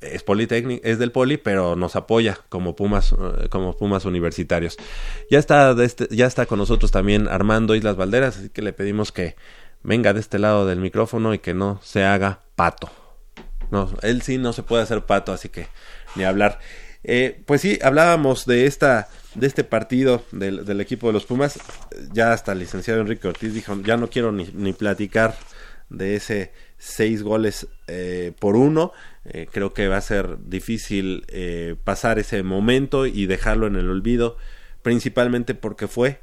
[0.00, 4.78] es politécnico, es del poli, pero nos apoya como Pumas, eh, como Pumas universitarios.
[5.30, 8.72] Ya está, de este, ya está con nosotros también Armando Islas Valderas, así que le
[8.72, 9.36] pedimos que
[9.82, 12.90] venga de este lado del micrófono y que no se haga pato.
[13.70, 15.68] No, él sí no se puede hacer pato, así que
[16.16, 16.58] ni hablar.
[17.02, 21.58] Eh, pues sí, hablábamos de esta de este partido del, equipo de los Pumas.
[22.12, 25.36] Ya hasta el licenciado Enrique Ortiz dijo, ya no quiero ni, ni platicar
[25.88, 28.92] de ese seis goles eh, por uno.
[29.24, 33.90] Eh, creo que va a ser difícil eh, pasar ese momento y dejarlo en el
[33.90, 34.36] olvido,
[34.82, 36.20] principalmente porque fue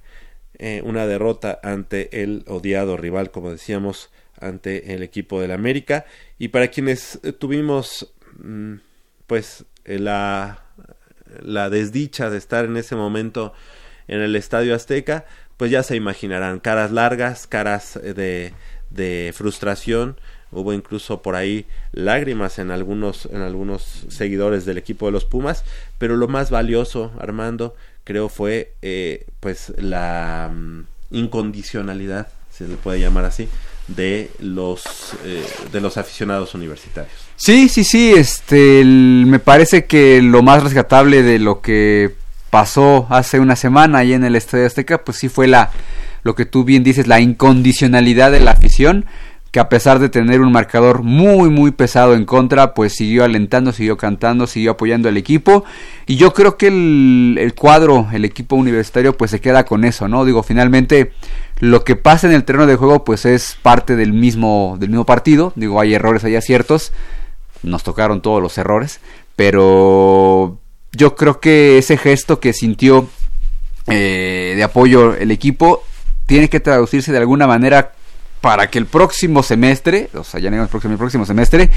[0.84, 4.10] una derrota ante el odiado rival, como decíamos,
[4.42, 6.06] ante el equipo del América.
[6.40, 8.78] Y para quienes tuvimos, mm,
[9.28, 10.67] pues, la,
[11.42, 13.54] la desdicha de estar en ese momento
[14.08, 15.26] en el Estadio Azteca,
[15.58, 18.54] pues ya se imaginarán, caras largas, caras de,
[18.90, 20.18] de frustración,
[20.52, 25.64] hubo incluso por ahí lágrimas en algunos en algunos seguidores del equipo de los Pumas
[25.98, 33.00] pero lo más valioso Armando creo fue eh, pues la mm, incondicionalidad se le puede
[33.00, 33.50] llamar así
[33.88, 34.84] de los
[35.24, 37.14] eh, de los aficionados universitarios.
[37.36, 42.16] Sí sí sí este me parece que lo más rescatable de lo que
[42.50, 45.72] pasó hace una semana ahí en el Estadio Azteca pues sí fue la
[46.24, 49.06] lo que tú bien dices la incondicionalidad de la afición
[49.58, 53.72] que a pesar de tener un marcador muy muy pesado en contra, pues siguió alentando,
[53.72, 55.66] siguió cantando, siguió apoyando al equipo.
[56.06, 60.26] Y yo creo que el, cuadro, el equipo universitario pues se queda con eso, ¿no?
[60.26, 61.12] Digo, finalmente
[61.60, 65.08] lo que pasa en el terreno de juego pues es parte del mismo del mismo
[65.08, 66.92] partido, digo, hay errores, hay aciertos,
[67.64, 69.00] nos tocaron todos los errores,
[69.36, 70.60] pero
[70.92, 73.10] yo creo que ese gesto que sintió
[73.88, 75.82] eh, de apoyo el equipo
[76.28, 77.94] tiene que traducirse de alguna manera
[78.42, 81.70] para que el próximo semestre, o sea, ya no el próximo, el próximo semestre,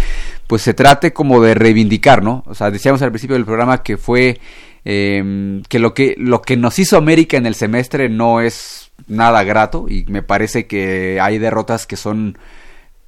[0.46, 2.44] pues se trate como de reivindicar, ¿no?
[2.46, 4.40] O sea, decíamos al principio del programa que fue
[4.84, 9.42] em, que lo que lo que nos hizo América en el semestre no es nada
[9.42, 12.38] grato y me parece que hay derrotas que son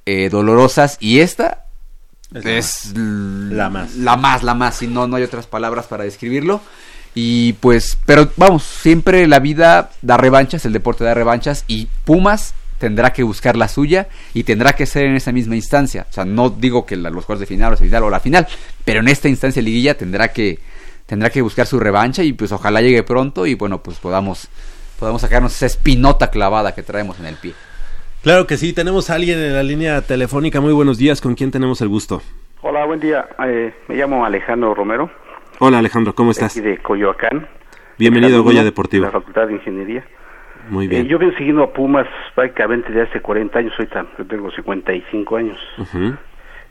[0.05, 1.63] eh, dolorosas y esta
[2.33, 3.95] es, la más.
[3.95, 6.61] La más, la más, y no, no hay otras palabras para describirlo.
[7.15, 12.55] Y pues, pero vamos, siempre la vida da revanchas, el deporte da revanchas y Pumas
[12.83, 16.05] tendrá que buscar la suya y tendrá que ser en esa misma instancia.
[16.09, 18.45] O sea, no digo que los juegos de final o final o la final,
[18.83, 20.59] pero en esta instancia liguilla tendrá que
[21.05, 24.49] tendrá que buscar su revancha y pues ojalá llegue pronto y bueno, pues podamos
[24.99, 27.53] podamos sacarnos esa espinota clavada que traemos en el pie.
[28.21, 30.59] Claro que sí, tenemos a alguien en la línea telefónica.
[30.59, 32.21] Muy buenos días, ¿con quién tenemos el gusto?
[32.63, 33.29] Hola, buen día.
[33.45, 35.09] Eh, me llamo Alejandro Romero.
[35.59, 36.51] Hola Alejandro, ¿cómo estás?
[36.51, 37.47] Aquí de Coyoacán.
[37.97, 39.05] Bienvenido a Goya Deportivo.
[39.05, 40.05] La Facultad de Ingeniería.
[40.69, 41.05] Muy bien.
[41.05, 43.87] Eh, yo vengo siguiendo a Pumas prácticamente desde hace 40 años, hoy
[44.17, 45.59] yo tengo 55 años.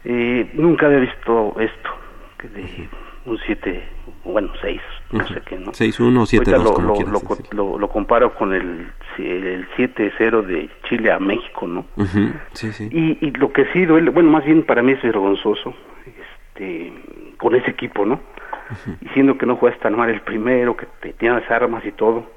[0.04, 1.90] eh, nunca había visto esto,
[2.38, 2.88] que de
[3.24, 3.82] un 7,
[4.24, 4.80] bueno, 6,
[5.12, 5.72] no sé qué, ¿no?
[5.72, 7.20] 6-1 o 7-2, como lo, lo,
[7.52, 11.86] lo, lo, comparo con el, el 7-0 de Chile a México, ¿no?
[12.52, 12.88] Sí, sí.
[12.90, 15.74] Y, y lo que sí duele, bueno, más bien para mí es vergonzoso,
[16.04, 16.92] este,
[17.38, 18.20] con ese equipo, ¿no?
[19.00, 22.32] Diciendo que no juegas tan mal el primero, que te tienes armas y todo.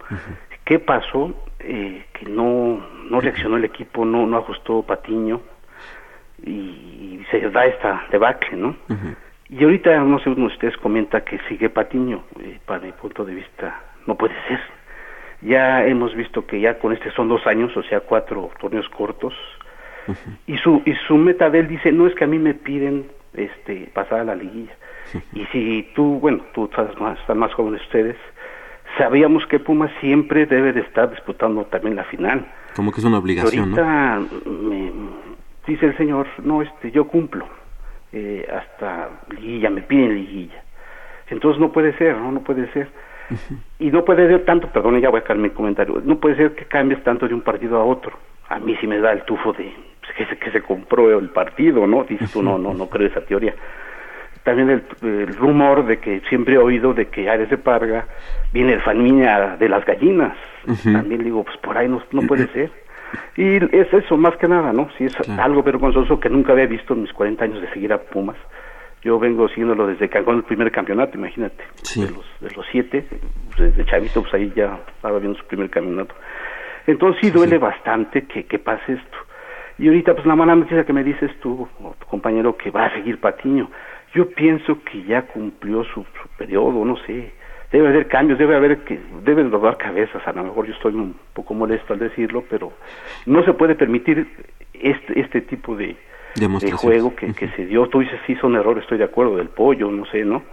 [0.66, 1.34] ¿Qué pasó?
[1.68, 2.80] Eh, que no,
[3.10, 5.42] no reaccionó el equipo, no, no ajustó Patiño
[6.46, 8.76] y, se da esta debacle, ¿no?
[9.50, 13.26] Y ahorita, no sé, uno de ustedes comenta que sigue Patiño, eh, para mi punto
[13.26, 14.60] de vista, no puede ser.
[15.42, 19.34] Ya hemos visto que ya con este son dos años, o sea, cuatro torneos cortos,
[20.46, 23.10] y su y su meta de él dice, no es que a mí me piden
[23.34, 24.76] este pasar a la liguilla.
[25.34, 28.18] Y si tú, bueno, tú estás más, están más jóvenes ustedes,
[28.98, 32.46] sabíamos que Pumas siempre debe de estar disputando también la final.
[32.76, 34.92] Como que es una obligación, ahorita me,
[35.68, 37.48] dice el señor, no, este, yo cumplo
[38.12, 40.64] eh, hasta liguilla, me piden liguilla.
[41.30, 42.90] Entonces no puede ser, no, no puede ser.
[43.80, 46.54] Y no puede ser tanto, perdón, ya voy a cambiar mi comentario, no puede ser
[46.54, 48.18] que cambies tanto de un partido a otro.
[48.50, 51.30] A mí sí me da el tufo de pues, que, se, que se compró el
[51.30, 52.04] partido, ¿no?
[52.04, 53.56] Dices tú, no, no, no creo esa teoría
[54.46, 54.70] también
[55.02, 58.06] el, rumor de que siempre he oído de que Ares de Parga
[58.54, 60.38] viene el familia de las gallinas.
[60.84, 62.72] También digo, pues por ahí no, no puede ser.
[63.36, 64.88] Y es eso, más que nada, ¿no?
[64.98, 67.98] Sí, es algo vergonzoso que nunca había visto en mis 40 años de seguir a
[67.98, 68.38] Pumas.
[69.02, 71.64] Yo vengo siguiéndolo desde que el primer campeonato, imagínate.
[71.96, 73.08] De, los, de los siete,
[73.58, 76.14] desde chavito, pues ahí ya estaba viendo su primer campeonato.
[76.86, 79.18] Entonces sí, duele bastante que, que pase esto.
[79.80, 81.68] Y ahorita, pues la mala noticia que me dices tú,
[82.00, 83.70] tu compañero, que va a seguir Patiño
[84.16, 86.06] yo pienso que ya cumplió su,
[86.38, 87.34] periodo, no sé,
[87.72, 91.16] debe haber cambios, debe haber que deben rodar cabezas, a lo mejor yo estoy un
[91.34, 92.72] poco molesto al decirlo, pero
[93.26, 94.26] no se puede permitir
[94.74, 95.98] este este tipo de,
[96.36, 97.88] de juego que, que se dio.
[97.88, 100.44] Tú dices sí son errores, estoy de acuerdo del pollo, no sé, ¿no?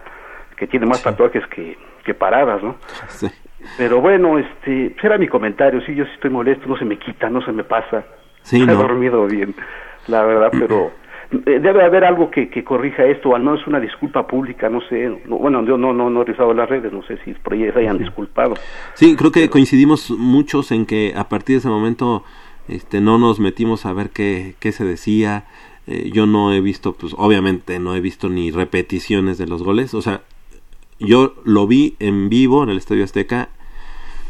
[0.56, 2.76] Que tiene más tatuajes que, que paradas, ¿no?
[3.09, 3.28] Sí.
[3.76, 7.30] Pero bueno, este, era mi comentario, sí, yo sí estoy molesto, no se me quita,
[7.30, 8.05] no se me pasa.
[8.43, 9.55] Sí, He dormido bien,
[10.09, 10.90] la verdad, pero
[11.32, 15.09] debe haber algo que, que, corrija esto, o al menos una disculpa pública, no sé,
[15.26, 18.54] bueno, yo no, no, no he revisado las redes, no sé si por hayan disculpado.
[18.94, 22.22] Sí, creo que coincidimos muchos en que a partir de ese momento
[22.68, 25.44] este, no nos metimos a ver qué, qué se decía.
[25.86, 29.94] Eh, yo no he visto, pues obviamente no he visto ni repeticiones de los goles.
[29.94, 30.22] O sea,
[31.00, 33.48] yo lo vi en vivo en el Estadio Azteca.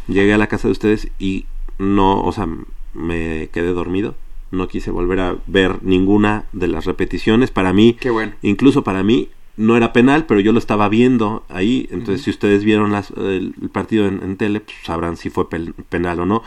[0.09, 1.47] Llegué a la casa de ustedes y
[1.79, 2.49] no, o sea,
[2.95, 4.15] me quedé dormido.
[4.53, 7.51] No quise volver a ver ninguna de las repeticiones.
[7.51, 8.35] Para mí, Qué bueno.
[8.43, 11.89] incluso para mí, no era penal, pero yo lo estaba viendo ahí.
[11.91, 15.49] Entonces, si ustedes vieron las, el, el partido en, en tele, pues, sabrán si fue
[15.49, 16.43] pel- penal o no.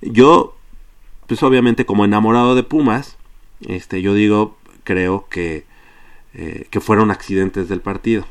[0.00, 0.56] Yo,
[1.26, 3.16] pues obviamente, como enamorado de Pumas,
[3.66, 5.64] este, yo digo, creo que,
[6.34, 8.26] eh, que fueron accidentes del partido.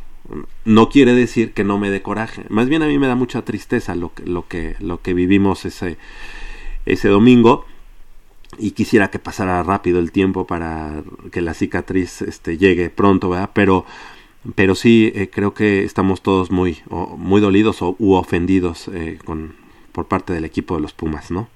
[0.65, 2.45] No quiere decir que no me dé coraje.
[2.49, 5.65] Más bien a mí me da mucha tristeza lo que, lo que, lo que vivimos
[5.65, 5.97] ese,
[6.88, 7.65] ese domingo
[8.60, 13.49] y quisiera que pasara rápido el tiempo para que la cicatriz este, llegue pronto, ¿verdad?
[13.53, 13.86] Pero,
[14.56, 19.18] pero sí eh, creo que estamos todos muy, o- muy dolidos o, u ofendidos eh,
[19.26, 19.53] con,
[19.91, 21.48] por parte del equipo de los Pumas, ¿no?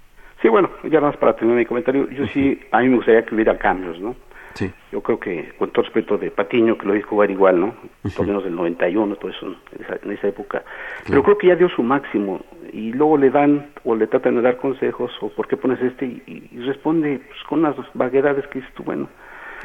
[0.42, 3.26] Sí, bueno, ya nada más para terminar mi comentario, yo sí, a mí me gustaría
[3.26, 4.16] que hubiera cambios, ¿no?
[4.56, 4.72] Sí.
[4.92, 7.76] Yo creo que, con todo respeto de Patiño, que lo vi jugar igual, ¿no?
[8.16, 10.64] Torneos del 91, todo eso, en esa, en esa época.
[11.08, 12.42] Pero creo que ya dio su máximo
[12.74, 16.06] y luego le dan o le tratan de dar consejos o por qué pones este
[16.06, 19.08] y, responde pues, con unas vaguedades que dices tú, bueno.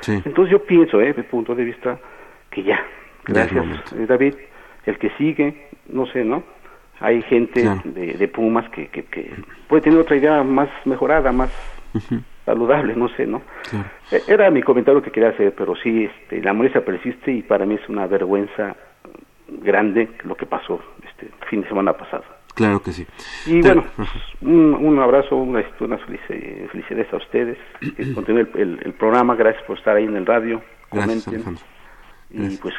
[0.01, 0.21] Sí.
[0.25, 1.13] Entonces yo pienso, ¿eh?
[1.13, 1.99] De punto de vista,
[2.51, 2.81] que ya.
[3.25, 4.35] Gracias, eh, David.
[4.87, 6.43] El que sigue, no sé, ¿no?
[7.01, 7.81] Hay gente Claro.
[7.85, 9.33] de, de Pumas que, que, que
[9.67, 11.51] puede tener otra idea más mejorada, más
[12.45, 13.43] saludable, no sé, ¿no?
[13.71, 13.87] claro.
[14.17, 17.67] Eh, Era mi comentario que quería hacer, pero sí, este, la molestia persiste y para
[17.67, 18.77] mí es una vergüenza
[19.49, 22.25] grande lo que pasó este fin de semana pasado.
[22.55, 23.05] Claro que sí.
[23.47, 24.09] Y Te- bueno, pues,
[24.43, 27.59] un, un abrazo, una, este, felici- felicidades a ustedes.
[27.97, 30.63] Que continúe el, el- el programa, gracias por estar ahí en el radio.
[30.93, 31.35] Gracias, Comenten.
[31.35, 31.65] Alejandro.
[32.31, 32.75] Y pues,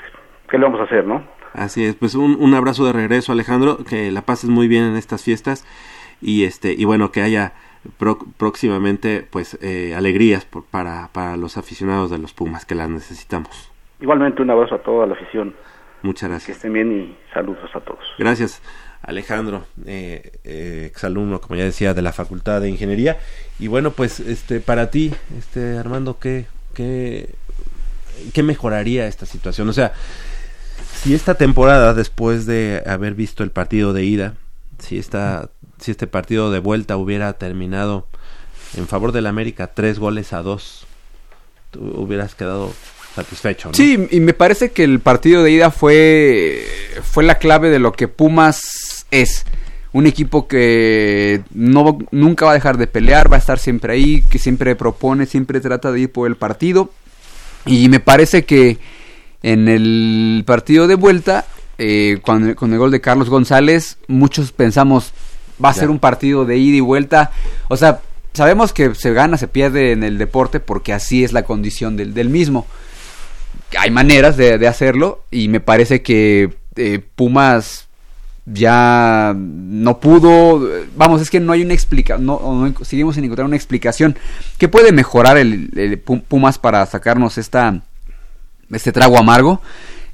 [0.49, 1.23] ¿qué le vamos a hacer, no?
[1.53, 4.95] Así es, pues un, un abrazo de regreso, Alejandro, que la pases muy bien en
[4.97, 5.65] estas fiestas
[6.21, 7.53] y este y bueno que haya
[7.97, 12.89] pro- próximamente pues eh, alegrías por- para para los aficionados de los Pumas que las
[12.89, 13.71] necesitamos.
[14.01, 15.53] Igualmente un abrazo a toda la afición.
[16.01, 16.57] Muchas Que gracias.
[16.57, 17.99] estén bien y saludos a todos.
[18.19, 18.61] Gracias,
[19.01, 23.17] Alejandro, eh, eh, exalumno, como ya decía, de la Facultad de Ingeniería.
[23.59, 27.29] Y bueno, pues este para ti, este Armando, ¿qué, qué,
[28.33, 29.67] qué mejoraría esta situación?
[29.69, 29.93] O sea,
[30.93, 34.33] si esta temporada, después de haber visto el partido de ida,
[34.79, 35.49] si, esta,
[35.79, 38.07] si este partido de vuelta hubiera terminado
[38.75, 40.85] en favor del América, tres goles a dos,
[41.71, 42.73] tú hubieras quedado
[43.15, 43.71] satisfecho.
[43.73, 46.65] Sí, y me parece que el partido de ida fue,
[47.03, 49.45] fue la clave de lo que Pumas es.
[49.93, 54.23] Un equipo que no, nunca va a dejar de pelear, va a estar siempre ahí,
[54.29, 56.89] que siempre propone, siempre trata de ir por el partido.
[57.65, 58.77] Y me parece que
[59.41, 61.45] en el partido de vuelta,
[61.77, 65.11] eh, cuando- con el gol de Carlos González, muchos pensamos,
[65.63, 65.81] va a Ya.
[65.81, 67.31] ser un partido de ida y vuelta.
[67.69, 68.01] O sea,
[68.33, 72.13] sabemos que se gana, se pierde en el deporte porque así es la condición del,
[72.13, 72.65] del mismo
[73.79, 77.87] hay maneras de, de hacerlo y me parece que eh, Pumas
[78.45, 82.39] ya no pudo vamos es que no hay una explicación no,
[82.69, 84.17] no- seguimos sin encontrar una explicación
[84.59, 87.81] que puede mejorar el, el Pu- Pumas para sacarnos esta
[88.71, 89.61] este trago amargo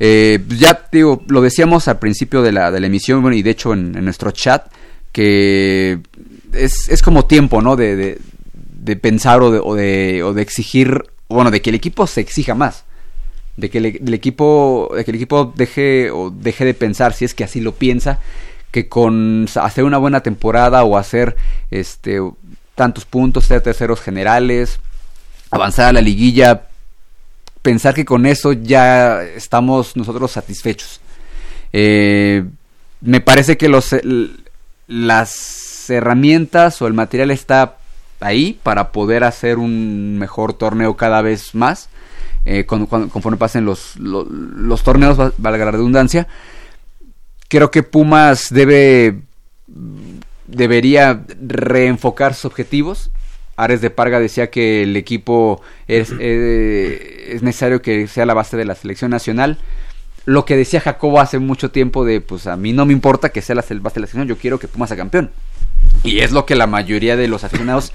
[0.03, 3.51] Eh, ya digo lo decíamos al principio de la, de la emisión bueno, y de
[3.51, 4.65] hecho en, nuestro chat
[5.11, 5.99] que
[6.53, 8.21] es, es como tiempo no de, de,
[8.51, 12.19] de pensar o de, o de o de exigir bueno de que el equipo se
[12.19, 12.83] exija más
[13.57, 17.35] de que el, equipo de que el equipo deje o deje de pensar si es
[17.35, 18.17] que así lo piensa
[18.71, 21.35] que con hacer una buena temporada o hacer
[21.69, 22.19] este
[22.73, 24.79] tantos puntos ser terceros generales
[25.51, 26.63] avanzar a la liguilla
[27.61, 30.99] pensar que con eso ya estamos nosotros satisfechos
[31.73, 32.43] Eh,
[33.01, 33.95] me parece que los
[34.87, 37.77] las herramientas o el material está
[38.19, 41.89] ahí para poder hacer un mejor torneo cada vez más
[42.45, 46.27] eh, con- con- conforme pasen los, lo- los torneos, va- valga la redundancia.
[47.47, 49.21] Creo que Pumas debe
[50.47, 53.11] debería reenfocar sus objetivos.
[53.63, 58.57] Ares de Parga decía que el equipo es, eh, es necesario que sea la base
[58.57, 59.57] de la selección nacional.
[60.25, 63.41] Lo que decía Jacobo hace mucho tiempo de, pues a mí no me importa que
[63.41, 65.31] sea la base de la selección, yo quiero que Pumas sea campeón.
[66.03, 67.91] Y es lo que la mayoría de los aficionados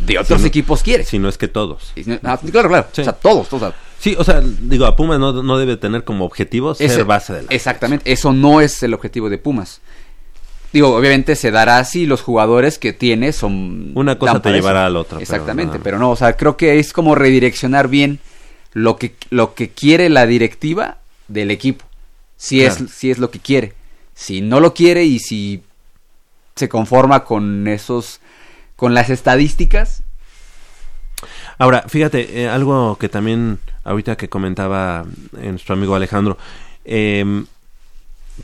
[0.00, 1.04] de otros Si no- equipos quiere.
[1.04, 1.92] Si no es que todos.
[1.96, 2.86] Y- ah, claro, claro.
[2.92, 3.02] Sí.
[3.02, 3.74] O sea, todos, todos.
[4.00, 7.42] Sí, o sea, digo, a Pumas no, no debe tener como objetivo ser base de
[7.42, 9.80] la Exactamente, eso no es el objetivo de Pumas.
[10.72, 13.92] Digo, obviamente se dará si los jugadores que tiene son...
[13.94, 16.78] Una cosa te llevará a la otra, pero Exactamente, pero no, o sea, creo que
[16.78, 18.20] es como redireccionar bien
[18.74, 21.84] lo que, lo que quiere la directiva del equipo.
[22.36, 22.84] Si, Claro.
[22.84, 23.72] es, si es lo que quiere.
[24.14, 25.62] Si no lo quiere y si
[26.54, 28.20] se conforma con esos,
[28.76, 30.02] con las estadísticas,
[31.58, 35.04] Ahora, fíjate, eh, algo que también ahorita que comentaba
[35.40, 36.38] eh, nuestro amigo Alejandro,
[36.84, 37.44] eh,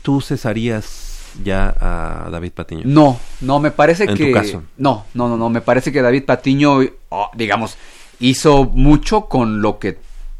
[0.01, 1.04] ¿tú cesarías
[1.43, 2.83] ya a David Patiño?
[2.85, 4.27] No, no, me parece En que...
[4.27, 4.63] tu caso.
[4.77, 6.79] No, no, no, no, me parece que David Patiño,
[7.09, 7.77] oh, digamos,
[8.19, 9.97] hizo mucho con lo que,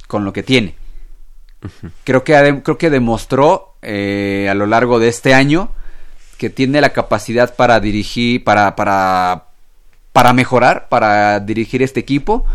[0.07, 0.75] con lo que tiene.
[2.03, 5.69] Creo que, creo que demostró eh, a lo largo de este año
[6.37, 9.45] que tiene la capacidad para dirigir, para, para,
[10.11, 12.45] para mejorar, para dirigir este equipo.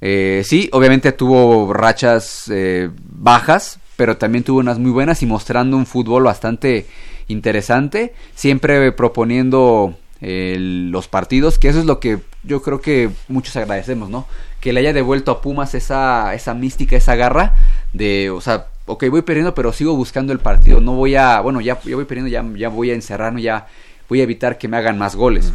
[0.00, 5.76] Eh, sí, obviamente tuvo rachas eh, bajas, pero también tuvo unas muy buenas y mostrando
[5.76, 6.86] un fútbol bastante
[7.32, 13.56] interesante, siempre proponiendo eh, los partidos, que eso es lo que yo creo que muchos
[13.56, 14.26] agradecemos, ¿no?
[14.60, 17.54] Que le haya devuelto a Pumas esa, esa mística, esa garra
[17.92, 21.60] de, o sea, ok, voy perdiendo, pero sigo buscando el partido, no voy a, bueno,
[21.60, 23.66] ya, ya voy perdiendo, ya, ya voy a encerrarme, ya
[24.08, 25.52] voy a evitar que me hagan más goles.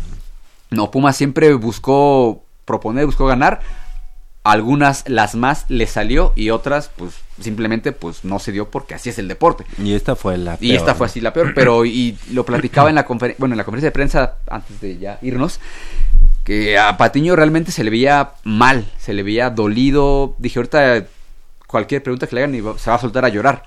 [0.70, 3.62] No, Pumas siempre buscó proponer, buscó ganar.
[4.52, 9.10] Algunas, las más, le salió y otras, pues simplemente pues no se dio porque así
[9.10, 9.66] es el deporte.
[9.78, 12.90] Y esta fue la Y peor, esta fue así la peor, pero y lo platicaba
[12.90, 15.60] en la conferencia, bueno, en la conferencia de prensa antes de ya irnos,
[16.44, 20.36] que a Patiño realmente se le veía mal, se le veía dolido.
[20.38, 21.06] Dije, ahorita
[21.68, 23.64] cualquier pregunta que le hagan y se va a soltar a llorar.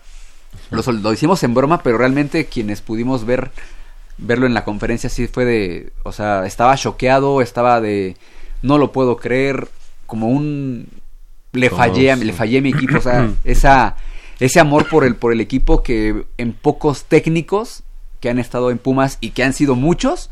[0.71, 3.51] Lo, lo hicimos en broma, pero realmente quienes pudimos ver
[4.21, 8.17] verlo en la conferencia sí fue de, o sea, estaba choqueado, estaba de
[8.63, 9.69] no lo puedo creer,
[10.11, 10.87] como un
[11.53, 13.97] le fallé, a- le fallé a mi equipo, o sea, esa
[14.39, 17.83] ese amor por el por el equipo que en pocos técnicos
[18.21, 20.29] que han estado en Pumas y que han sido muchos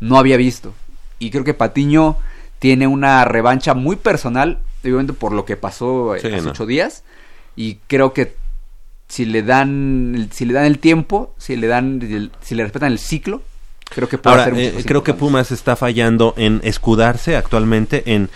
[0.00, 0.72] no había visto.
[1.18, 2.16] Y creo que Patiño
[2.58, 6.50] tiene una revancha muy personal, obviamente por lo que pasó eh, Sí, hace no.
[6.52, 7.02] ocho días.
[7.56, 8.34] Y creo que
[9.08, 12.92] si le dan, si le dan el tiempo, si le dan, el- si le respetan
[12.92, 13.42] el ciclo,
[13.90, 15.14] creo que puede Ahora, hacer eh, creo que.
[15.14, 18.28] Pumas está fallando en escudarse actualmente en...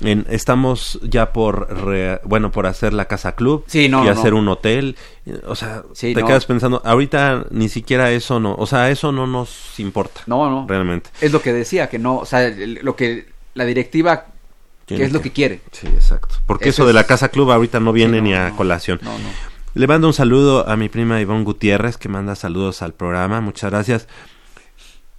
[0.00, 4.12] En, estamos ya por re- bueno por hacer la casa club Sí, no, y no,
[4.12, 4.38] hacer no.
[4.38, 4.96] un hotel
[5.44, 9.26] o sea Sí, te quedas pensando ahorita ni siquiera eso no o sea eso no
[9.26, 10.66] nos importa No, no.
[10.68, 14.26] realmente Es lo que decía, que no, o sea, lo que la directiva,
[14.86, 15.62] que es lo que quiere.
[15.72, 18.34] sí exacto porque eso, Eso de la casa club ahorita no viene Sí, no, ni
[18.34, 18.56] a no.
[18.56, 19.10] colación no.
[19.74, 23.40] Le mando un saludo a mi prima Ivonne Gutiérrez que manda saludos al programa.
[23.40, 24.08] Muchas gracias.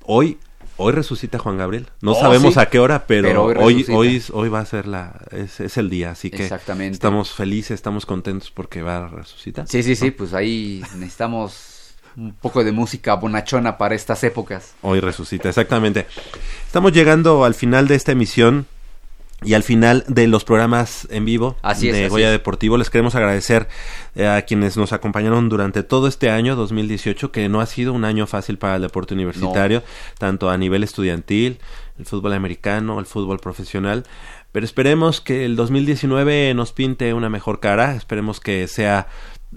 [0.03, 0.37] Hoy
[0.79, 1.87] hoy resucita Juan Gabriel.
[2.01, 2.59] No Oh, sabemos sí.
[2.59, 5.77] a qué hora, pero, Pero hoy hoy hoy hoy va a ser la es, es
[5.77, 6.93] el día, así que Exactamente.
[6.93, 9.67] estamos felices, estamos contentos porque va a resucitar.
[9.67, 14.73] Sí, sí, sí, pues ahí necesitamos un poco de música bonachona para estas épocas.
[14.81, 16.07] Hoy resucita, exactamente.
[16.65, 18.65] Estamos llegando al final de esta emisión
[19.43, 22.31] y al final de los programas en vivo Así es, de así Goya es.
[22.33, 22.77] Deportivo.
[22.77, 23.67] Les queremos agradecer
[24.15, 28.05] eh, a quienes nos acompañaron durante todo este año 2018, que no ha sido un
[28.05, 29.83] año fácil para el deporte universitario,
[30.17, 31.59] tanto a nivel estudiantil,
[31.97, 34.05] el fútbol americano, el fútbol profesional.
[34.51, 39.07] Pero esperemos que el 2019 nos pinte una mejor cara, esperemos que sea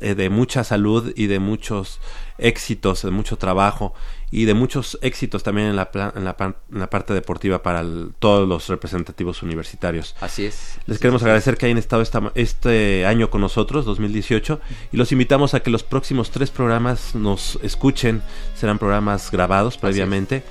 [0.01, 2.01] eh, de mucha salud y de muchos
[2.39, 3.95] éxitos, de mucho trabajo
[4.33, 6.35] y de muchos éxitos también en la, en la,
[6.73, 10.17] en la parte deportiva para el- todos los representativos universitarios.
[10.21, 10.79] Así es.
[10.87, 14.59] Les queremos agradecer que hayan estado esta- este año con nosotros, 2018,
[14.91, 18.23] y los invitamos a que los próximos tres programas nos escuchen.
[18.57, 20.43] Serán programas grabados previamente.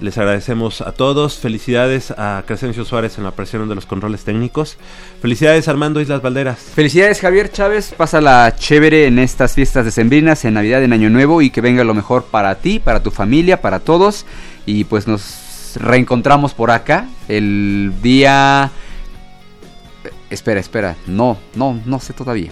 [0.00, 1.38] Les agradecemos a todos.
[1.38, 4.76] Felicidades a Crescencio Suárez en la presión de los controles técnicos.
[5.22, 6.58] Felicidades Armando Islas Valderas.
[6.58, 11.50] Felicidades Javier Chávez, pásala chévere en estas fiestas decembrinas, en Navidad, en Año Nuevo y
[11.50, 14.26] que venga lo mejor para ti, para tu familia, para todos
[14.66, 18.70] y pues nos reencontramos por acá el día...
[20.04, 22.50] Eh, Espera, espera, no, no, no sé todavía.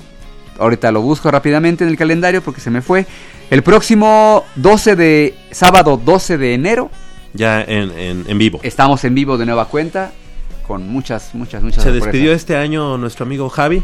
[0.58, 3.06] Ahorita lo busco rápidamente en el calendario porque se me fue.
[3.50, 6.90] El próximo 12 de sábado 12 de enero
[7.34, 8.60] Ya en, en, en vivo.
[8.62, 10.12] estamos en vivo de nueva cuenta
[10.66, 12.06] con muchas, muchas, muchas Se sorpresas.
[12.12, 13.82] despidió este año nuestro amigo Javi.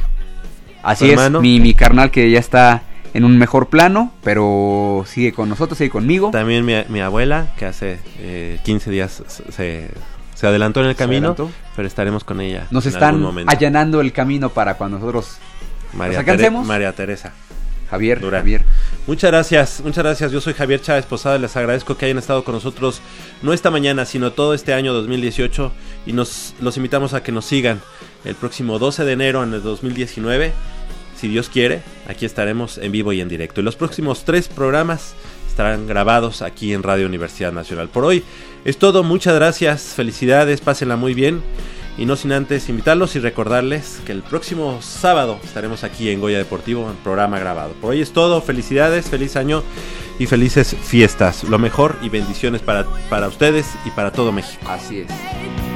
[0.83, 2.83] Así es, mi, mi carnal que ya está
[3.15, 6.31] en un mejor plano, pero sigue con nosotros, sigue conmigo.
[6.31, 9.91] También mi, mi abuela, que hace eh, 15 días se,
[10.35, 11.35] se adelantó en el camino,
[11.75, 12.67] pero estaremos con ella.
[12.71, 13.51] Nos en están algún momento.
[13.51, 15.39] allanando el camino para cuando nosotros
[15.95, 16.67] María, ¿Nos Tere- alcancemos?
[16.67, 17.33] María Teresa.
[17.91, 18.41] Javier, Durán.
[18.41, 18.63] Javier.
[19.07, 20.33] Muchas gracias, muchas gracias.
[20.33, 21.39] Yo soy Javier Chávez Posada.
[21.39, 23.01] Les agradezco que hayan estado con nosotros
[23.43, 25.73] no esta mañana, sino todo este año 2018.
[26.07, 27.81] Y nos los invitamos a que nos sigan
[28.25, 30.53] el próximo 12 de enero en el 2019.
[31.17, 33.61] Si Dios quiere, aquí estaremos en vivo y en directo.
[33.61, 35.15] Y los próximos tres programas
[35.49, 37.89] estarán grabados aquí en Radio Universidad Nacional.
[37.89, 38.23] Por hoy
[38.65, 39.03] es todo.
[39.03, 41.43] Muchas gracias, felicidades, pásenla muy bien.
[41.99, 46.39] Y no sin antes invitarlos y recordarles que el próximo sábado estaremos aquí en Goya
[46.39, 47.73] Deportivo en programa grabado.
[47.81, 49.65] Por hoy es todo, felicidades, feliz año
[50.19, 51.43] y felices fiestas.
[51.45, 54.63] Lo mejor y bendiciones para, para ustedes y para todo México.
[54.69, 55.68] Así es.